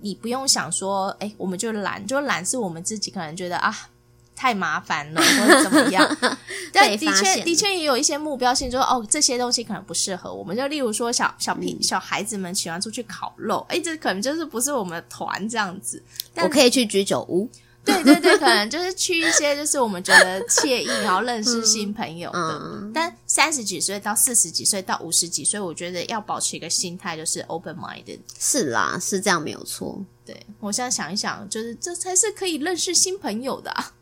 [0.01, 3.89] 你不用想说，哎，我们就懒，就懒是我们自己可能觉得啊。
[4.37, 6.17] 太麻烦了，或者怎么样？
[6.71, 10.55] 但的确，的确也有一些目标性，就是哦，这些东西可能不适合我们。
[10.55, 16.01] 就例如说小，小小屁小孩子们喜欢出去烤肉，哎，这可能就是不是我们团这样子。
[16.35, 17.49] 我可以去居酒屋，
[17.83, 22.39] 对对对，可能就是去一些就是我们觉得惬意，然后认识新朋友的。
[22.39, 28.19] 嗯、但三十几岁到四十几岁到五十几岁，我觉得要保持一个心态，就是 open minded。
[28.37, 29.99] 是啦，是这样没有错。
[30.23, 33.93] 对，我现在想一想，就是这才是可以认识新朋友的啊。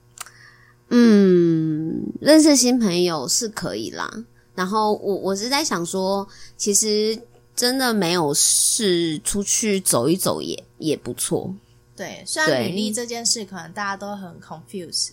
[0.89, 4.09] 嗯，认识新朋友是可以啦。
[4.53, 7.17] 然后我我是在想说，其实
[7.55, 11.53] 真的没有事，出去走一走也也不错。
[11.95, 15.09] 对，虽然履历这件事可能大家都很 confuse，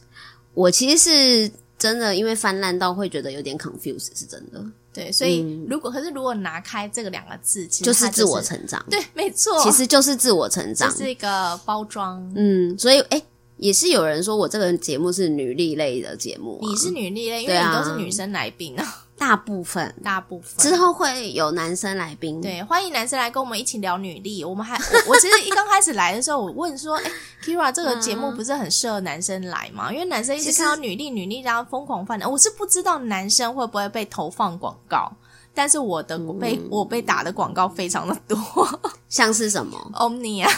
[0.54, 4.64] 我其实是真的因为泛滥到会觉得有点 confuse，是真的。
[4.92, 8.84] 对，所以如果、嗯、可是如果拿开这个两个字，其实就是自我成长。
[8.90, 12.22] 对，没错，其实就是自我成长，这是一个包装。
[12.36, 13.24] 嗯，所以诶
[13.62, 19.04] 也是有人说我这个节目是女力类的节目，啊，你是女力类，因为你都是女生来宾啊。
[19.16, 24.44] 大部分，大部分之后会有男生来宾，对，欢迎男生来跟我们一起聊女力。
[24.44, 27.04] 我们还，我， 我其实一刚开始来的时候，我问说，哎
[27.44, 29.92] ，Keira 这个节目不是很适合男生来吗？
[29.92, 35.12] 因为男生一直看到女力、女力这样疯狂犯的，我是不知道男生会不会被投放广告。
[35.54, 38.38] 但是我的被、嗯、我被打的广告非常的多，
[39.08, 40.50] 像是什么？Omni 啊，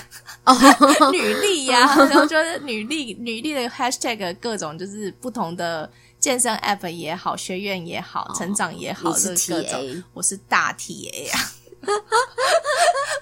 [0.44, 0.54] 哦，
[1.10, 11.38] 女力呀、啊，然后就是女力女力的 hashtag 各种就是不同的健身 app 也好，学院也好，哦、成长也好，是各种，我是大 TA 呀，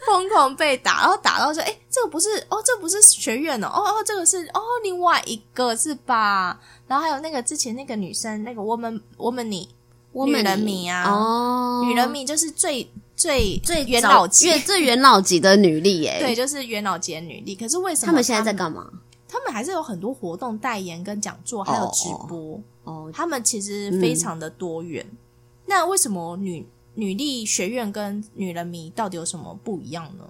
[0.06, 6.60] 疯狂被打，然后打到说，哎，这个不是哦，这个、不是学院哦，哦哦，这个是哦，另外一个是吧？
[6.86, 9.68] 然后还有那个之前那个女生，那个 woman woman 你。
[10.12, 16.18] 女人迷啊，哦，女人迷就是最最最元老级、最元老级的女力耶。
[16.20, 17.54] 对，就是元老级的女力。
[17.54, 18.86] 可是为什么他们现在在干嘛？
[19.28, 22.60] 他们还是有很多活动、代言跟讲座，还有直播。
[22.84, 25.06] 哦，他们其实非常的多元。
[25.64, 30.24] 那为什么女女力学院跟女人迷到底有什么不一样呢？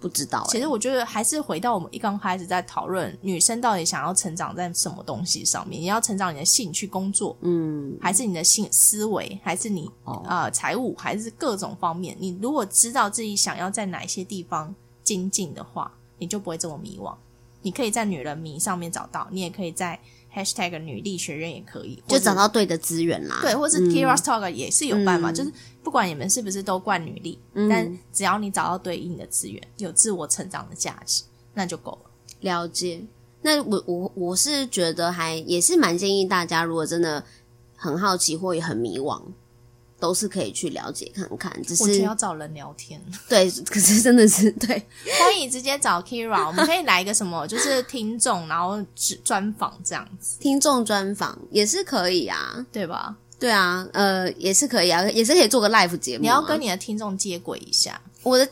[0.00, 0.48] 不知道、欸。
[0.50, 5.80] 其实我觉得还是回到我们一刚开始在讨论，女生到底想要成长在什么东西上面？
[5.80, 12.16] 你要成长你的兴趣、工作，嗯，还是你的性思维，还是你啊、哦呃、财务，还是各种方面？
[12.18, 17.14] 你如果知道自己想要在哪些地方精进的话，你就不会这么迷惘。
[17.62, 19.98] 你可以在女人迷上面找到，你也可以在
[20.32, 23.40] hashtag 女力学院也可以，就找到对的资源啦。
[23.42, 25.52] 对，或是 Keira's Talk 也是有办法，嗯、就是
[25.88, 31.22] 不管你们是不是都惯女力，嗯、但只要你找到对应的资源，有自我成长的价值，
[31.54, 32.10] 那就够了。
[32.40, 33.02] 了解。
[33.40, 37.24] 那我我我是觉得还也是蛮建议大家，如果真的
[37.74, 39.18] 很好奇或也很迷惘。
[40.00, 43.04] 都是可以去了解看看，只是要找人聊天。
[43.28, 44.68] 对，可是真的是 对，
[45.18, 48.80] 欢迎直接找 Keira，我们可以来一个什么，就是听众，然后
[49.24, 50.38] 专访这样子。
[50.38, 53.16] 听众专访也是可以啊，对吧？
[53.38, 56.22] 对啊，呃，也是可以啊，也是可以做个 live 节目啊。
[56.22, 58.48] 你要跟你的听众接轨一下，我的。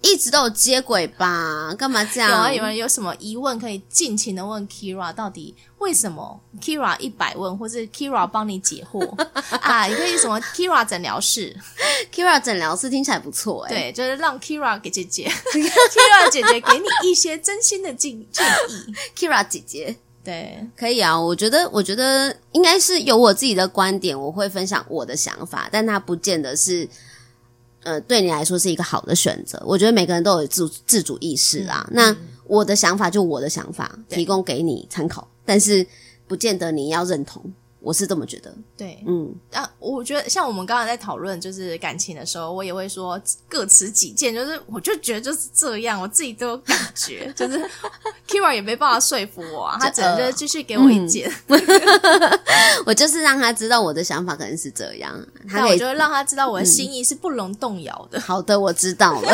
[0.00, 1.74] 一直都有接轨吧？
[1.76, 2.30] 干嘛这样？
[2.30, 9.04] 有啊，有人有什么疑问可以尽情的问 Keira，到底为什么 Keira 一百问，或是 Keira 帮你解惑
[9.60, 9.88] 啊？
[9.88, 11.54] 也可以什么 Keira 诊疗室
[12.14, 13.74] ，Keira 诊疗室听起来不错哎、欸。
[13.74, 18.94] 对，就是让 Keira 给姐姐， Keira 姐姐给你一些真心的建建议。
[19.16, 19.96] Keira 姐姐，
[20.28, 21.18] 对，可以啊。
[21.18, 26.86] 我觉得，我觉得应该是有我自己的观点，我会分享我的想法，但它不见得是。
[27.84, 29.62] 呃，对你来说是一个好的选择。
[29.64, 31.86] 我觉得每个人都有自自主意识啦。
[31.90, 35.86] 嗯、那我的想法就我的想法，提供给你参考，但是
[36.26, 37.42] 不见得你要认同。
[37.80, 47.58] 我是这么觉得，对，嗯，啊，我觉得像我们刚刚在讨论就是感情的时候，我也会说各持己见，就是我就觉得就是这样，我自己都有感觉， 就是
[48.26, 51.60] Keira 也没办法说服我，啊，他只能就是继续给我意见，嗯、
[52.84, 55.16] 我就是让他知道我的想法可能是这样，
[55.48, 58.18] 他可以我就会让他知道我的心意是不容动摇的。
[58.18, 59.32] 嗯、好的，我知道了，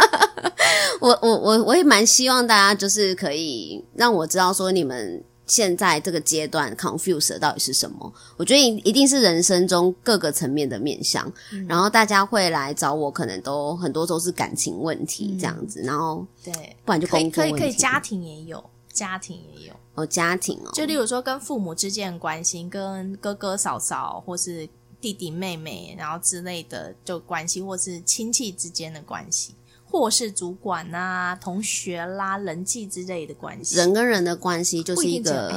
[1.00, 5.22] 我我我我也蛮希望大家就是可以让我知道说你们。
[5.50, 8.12] 现在这个阶段，confuse 的到底是什么？
[8.36, 16.52] 我觉得一定是人生中各个层面的面向，嗯、然后大家会来找我，可能都很多都是感情问题这样子，嗯、然后对，
[16.84, 19.74] 不然就可以可以，可以家庭也有，家庭也有。
[19.96, 24.68] 哦，家庭哦，就例如说跟父母之间的关系，跟哥哥嫂嫂或是
[25.00, 29.56] 弟弟妹妹，然后之类的就关系，或是亲戚之间的关系。
[29.90, 35.50] 或是主管啊、同学啦、人际之类的关系，人跟人的关系就是一个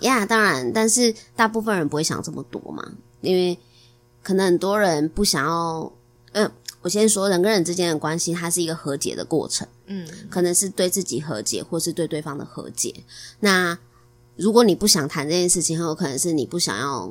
[0.00, 2.86] 呀，yeah, 当然，但是大部分人不会想这么多嘛，
[3.22, 3.58] 因为
[4.22, 5.90] 可能很多人不想要。
[6.32, 12.94] 嗯、呃，我先说人跟人之间的关系，它是一个和解的过程，嗯，可能是对自己和解，或是对对方的和解。
[13.40, 13.78] 那
[14.36, 17.10] 如果你不想谈这件事情，很有可能是你不想要。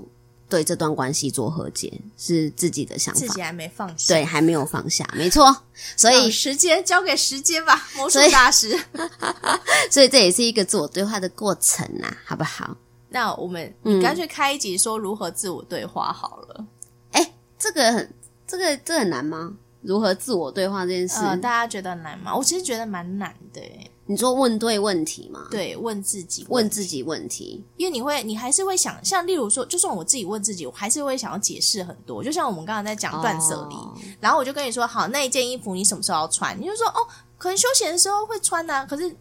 [0.49, 5.63] 对这段关系做和解是自己的想法，自己还没放下，对，还没有放下，没错。
[5.95, 8.69] 所以时间交给时间吧，魔术大师。
[8.69, 12.75] 所以，所以这也是一个自我对话的过程呐、啊，好不好？
[13.09, 16.65] 那我们，你干脆开一集说如何自我对话好了。
[17.11, 18.13] 哎、嗯，这个很，
[18.45, 19.53] 这个这个、很难吗？
[19.81, 22.35] 如何自我对话这件事，呃、大家觉得难吗？
[22.35, 23.61] 我其实觉得蛮难的。
[24.10, 25.47] 你说问对问题吗？
[25.51, 32.24] 对，问自己问，问自己问题，因为你会，你还是会想，像例如说，就算我自己问自己，我还是会想要解释很多。
[32.24, 36.58] 就像我们刚刚在讲断舍离，哦、然后我就跟你说，好，那一件衣服你什么时候要穿？
[36.58, 37.05] 你就说，哦，
[37.38, 39.14] 可能休闲的时候会穿啊，可是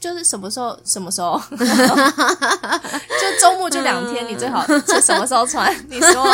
[0.00, 0.76] 就是什么时候？
[0.84, 1.40] 什么时候？
[1.54, 5.72] 就周末就两天，你最好就什么时候穿？
[5.88, 6.26] 你说，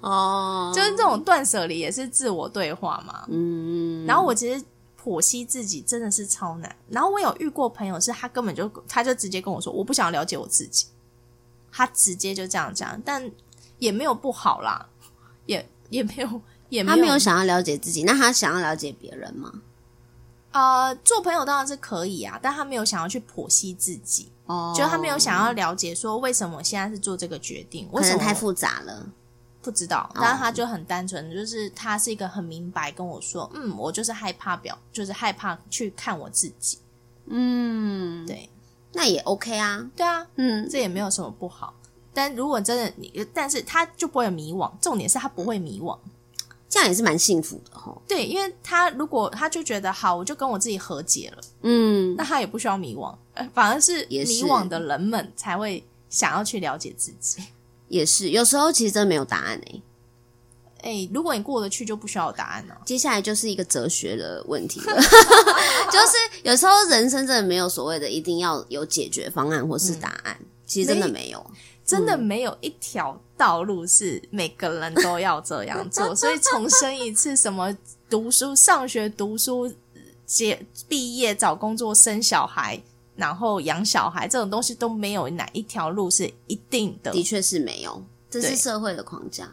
[0.00, 3.22] 哦，就是这种断舍离也是自我对话嘛。
[3.28, 4.60] 嗯，然后我其实。
[5.02, 6.76] 剖析自己真的是超难。
[6.88, 10.86] 然后我有遇过朋友，是他根本就他就直接跟我说，我不想要了解我自己，
[11.72, 13.30] 他直接就这样讲，但
[13.78, 14.88] 也没有不好啦，
[15.46, 19.52] 也也没有也没有，他没有想要了解自己，那他想要了解别人吗？
[20.52, 29.06] 呃，做朋友当然是可以啊，但他没有想要去剖析自己，哦，就他没有想要了解说为什么我现在是做这个决定，为什么太复杂了。
[29.62, 36.78] 不知道，但是他就很单纯，就是他是一个很明白跟我说，嗯，我就是害怕表，就是害怕去看我自己，
[37.26, 38.48] 嗯，对，
[38.92, 41.74] 那也 OK 啊，对啊，嗯，这也没有什么不好。
[42.12, 45.96] 但如果真的你，但是他就不会迷惘，重点是他不会迷惘，
[46.68, 47.96] 这样也是蛮幸福的哈。
[48.08, 53.14] 对，因为他如果他就觉得好，我就跟我自己和解了，嗯，那他也不需要迷惘，
[53.54, 54.06] 反而是。
[54.06, 57.42] 迷惘的人们才会想要去了解自己。
[57.90, 59.82] 也是，有时候其实真的没有答案诶、欸。
[60.82, 62.80] 诶、欸，如果你过得去，就不需要有答案了。
[62.86, 64.96] 接下来就是一个哲学的问题了，
[65.92, 70.38] 就是有时候人生真的没有所谓的一定要有解决方案或是答案。
[70.64, 71.50] 其实真的没有，
[71.84, 76.14] 真的没有一条道路是每个人都要这样做。
[76.16, 77.76] 所以重申一次，什么
[78.08, 79.70] 读书、上学、读书、
[80.24, 82.80] 结毕业、找工作、生小孩，
[83.20, 87.12] 然后养小孩这种东西都没有哪一条路是一定的。
[87.12, 89.48] 的确是没有，这是社会的框架。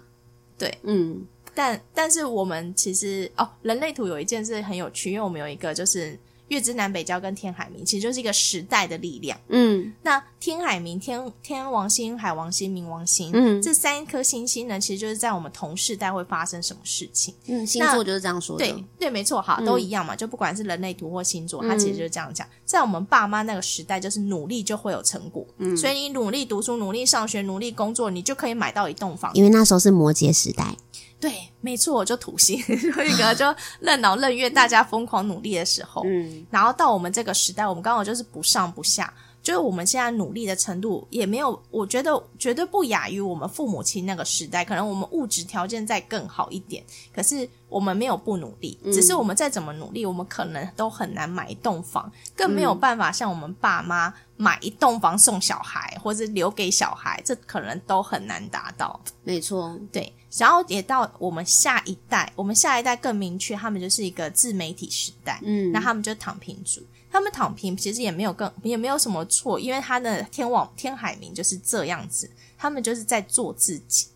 [0.57, 1.28] 对，嗯。
[1.53, 6.18] 但但是我们其实哦，人类图有一件事很有趣，因为我们有一个就是。
[6.50, 9.38] 月之南北交跟天海明其实就是一个时代的力量。
[9.50, 17.34] 嗯，那天海明天天王星、海王星、冥王星，嗯，这三颗星星呢，其实就是在我们同世代会发生什么事情。
[17.48, 18.66] 嗯，星座就是这样说的。
[18.66, 20.16] 对对，没错，好，都一样嘛。
[20.16, 22.48] 嗯、就不管是人类图或星座，它其实就是这样讲。
[22.66, 25.45] 在我们爸妈那个时代，就是努力就会有成果。
[25.58, 29.32] 嗯，所以你努力读书、努力上学、努力工作，你就可以买到一栋房。
[29.34, 30.76] 因为那时候是摩羯时代。
[31.20, 33.45] 对，没错，就土星， 就一个就
[33.80, 36.03] 任劳任怨，大家疯狂努力的时候。
[36.05, 39.11] 嗯，然后到我们这个时代，我们刚好就是不上不下，
[39.41, 44.63] 就是我们现在努力的程度也没有，我觉得绝对不亚于我们父母亲那个时代。
[44.63, 58.99] 可能我们物质条件再更好一点，可是我们没有不努力，只是我们再怎么努力，我们可能都很难买一栋房，更没有办法像我们爸妈买一栋房送小孩，或者留给小孩，这可能都很难达到。
[59.24, 60.13] 没错，对。
[60.38, 65.40] 然后也到我们下一代，我们下一代更明确，他们就是一个自媒体时代。
[65.44, 66.82] 嗯，那他们就躺平族，
[67.12, 74.08] 他们躺平其实也没有更也没有什么错，因为他的天网天海明就是这样子，他们就是在做自己。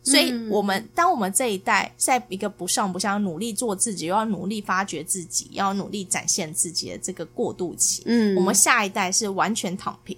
[0.00, 10.16] 所以，我们当我们这一代在一个不上不下，努力做自己，又要努力发掘自己，要努力展现自己的这个过渡期，嗯，我们下一代是完全躺平，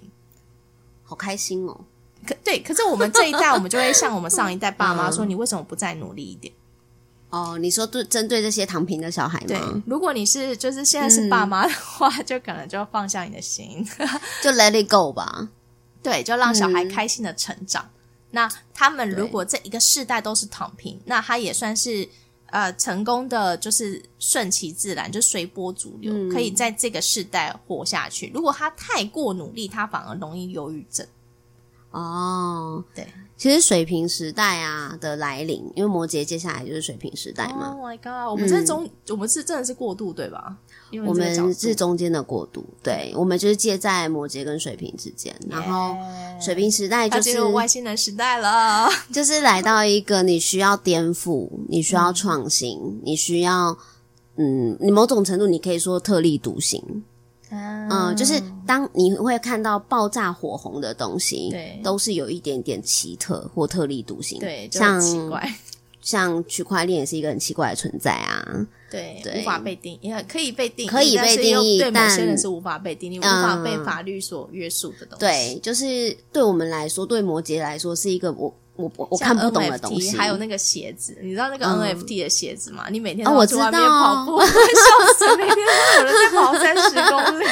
[1.03, 1.77] 好开心哦。
[2.25, 6.53] 可对，可是我们这一代，我们就会像我们上一代爸妈说：“你为什么不再努力一点？”
[7.31, 9.45] 哦，你说对，针对这些躺平的小孩吗？
[9.47, 13.83] 对，如果你是就是现在是爸妈的话，嗯、 就可能就放下你的心，
[14.43, 15.49] 就 let it go 吧。
[16.03, 17.83] 对，就让小孩开心的成长。
[17.83, 17.99] 嗯、
[18.31, 22.05] 那他们如果这一个世代都是躺平，那他也算是
[22.47, 28.29] 呃成功的，就是顺其自然，就随波逐流，嗯、可以在这个世代活下去。
[28.33, 31.07] 如果他太过努力，他反而容易忧郁症。
[31.91, 33.05] 哦，对，
[33.37, 37.75] 其实水平时代啊的来临，因为摩羯接下来就是水平时代嘛。
[37.75, 40.55] Oh my god，我们是中，嗯、我们是真的是过渡，对吧？
[41.05, 45.33] 我们是中间的过渡，对，我们就是介在摩羯跟水瓶之间。
[45.49, 45.95] 然后
[46.39, 53.77] 水瓶时代就是外星人时代了， 就是来到一个你需要颠覆，你需要创新，嗯、你需要，
[54.35, 56.81] 嗯，你某种程度你可以说特立独行。
[57.51, 65.53] 嗯、呃，就是当你会看到爆炸火红的东西，对，都是有一点点奇特或特立独行，对，像奇怪，
[66.01, 75.19] 像区块链也是一个很奇怪的存在啊，对，对，无法被定，也可以被定义，可以被定义，但对某些人是无法被定义，无法被法律所约束的东西。
[75.19, 78.53] 对，就是对我们来说，对摩羯来说，是一个我。
[78.77, 82.85] 我我看不懂的东西，还有那个鞋子，你知道那个 NFT 的鞋子吗？
[82.87, 84.47] 嗯、你每天都去外面跑步， 笑
[85.17, 85.37] 死！
[85.37, 87.45] 每天都有人在跑三十公里，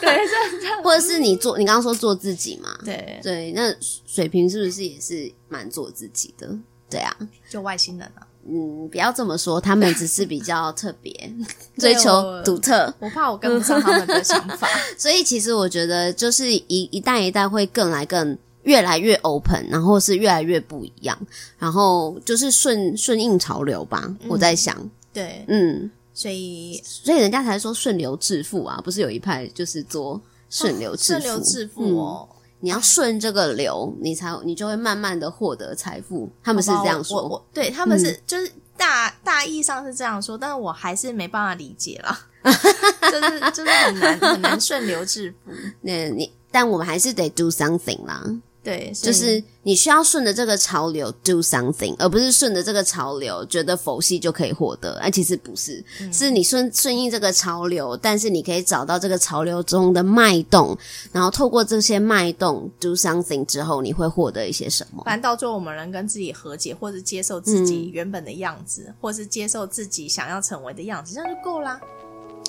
[0.00, 0.26] 对，
[0.60, 0.82] 这样。
[0.82, 2.70] 或者是你做，你刚刚说做自己嘛？
[2.84, 6.48] 对对，那水瓶是不是也是蛮做自己的？
[6.88, 7.14] 对啊，
[7.50, 8.26] 就外星人啊？
[8.46, 11.12] 嗯，不要这么说，他们只是比较特别，
[11.78, 13.06] 追求独特我。
[13.06, 18.38] 我怕我跟不上他们的想法， 所以其实我觉得，就是一一代一代会更来更。
[18.64, 21.18] 越来越 open，然后是越来越不一样，
[21.58, 24.02] 然后就是顺顺应潮流吧。
[24.04, 24.76] 嗯、我在想，
[25.12, 36.30] 对，嗯，所以所以人家才说顺流致富啊，不是有一派就是做顺流致富，顺、哦、流致富哦、嗯，你要顺这个流，你才你就会慢慢的获得财富。
[36.42, 45.52] 他们是这样说，我我对他们是、嗯、就是大大意上是这样说，但是我还是没办法理解啦， 就是就是很难很难顺流致富。
[45.82, 48.24] 那你但我们还是得 do something 啦。
[48.64, 54.94] 对，就是你需要顺着这个潮流 do something，而不是顺着这个潮流觉得佛系就可以获得。
[55.00, 60.76] 哎，其实不是，嗯、是你顺顺应这个潮流，但是你可以找到这个潮流中的脉动，
[61.12, 65.04] 然后透过这些脉动 do something 之后，你会获得一些什么？
[65.04, 71.78] 反正到最后，我们能跟自己和解，或是接受自己原本的样子，嗯、或是接受自己想要成为的样子，这样就够啦。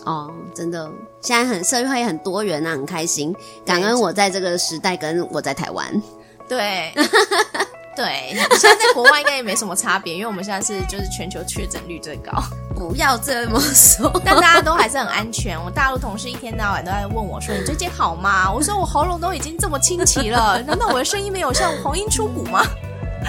[0.05, 0.89] 哦，真的，
[1.21, 3.35] 现在很社会很多元啊，很开心，
[3.65, 6.01] 感恩我在这个时代，跟我在台湾。
[6.47, 6.93] 对，
[7.97, 12.31] 对，现在在国外应该也没什么差别，因为我们现在是就是全球确诊率最高。
[12.75, 15.57] 不要这么说， 但大家都还是很安全。
[15.59, 22.63] 我大陆同事一天到晚都在问我说：“你最近好吗？”我说：“我喉咙都已经这么清奇了，难道我的声音没有像黄莺出谷吗？”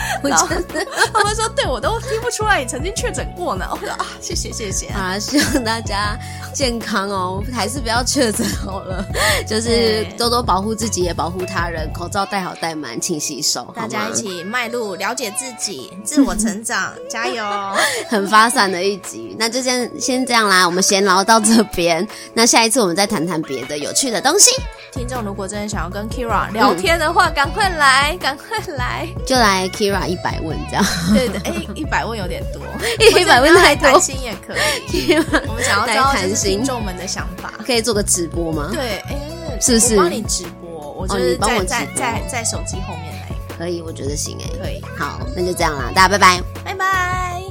[0.23, 3.67] 我真的，他们说对我都听不出来你曾经确诊过呢。
[3.71, 6.19] 我说啊，谢谢谢谢啊，希望大家
[6.55, 9.05] 健康哦，还是不要确诊好了，
[9.47, 17.45] 就是多多保护自己，也保护他人，口罩戴好戴满，勤洗手，大家一起迈入了解自己、自我成长，加油！
[18.09, 24.51] 很发散的一集，那就先先这样啦，我们闲聊到这边，那下一次我们再谈谈别的有趣的东西。
[24.93, 30.85] 听众如果真的想要跟 Keira 聊天的话，赶、嗯、快来，赶快来，就来 Keira 一百问这样。
[31.13, 32.63] 对的，哎、欸，一百问有点多，
[33.21, 35.15] 一百问太多，谈心也可以。
[35.49, 38.71] 我们想要知道听众们的想法，可以做个直播吗？
[38.73, 39.97] 对，哎、欸，是不是？
[39.97, 43.29] 我帮你直播，我就是在、哦、在在在手机后面来，
[43.59, 44.83] 可以，我觉得行哎，可以。
[44.97, 47.46] 好，那就这样啦，大家拜拜，拜拜。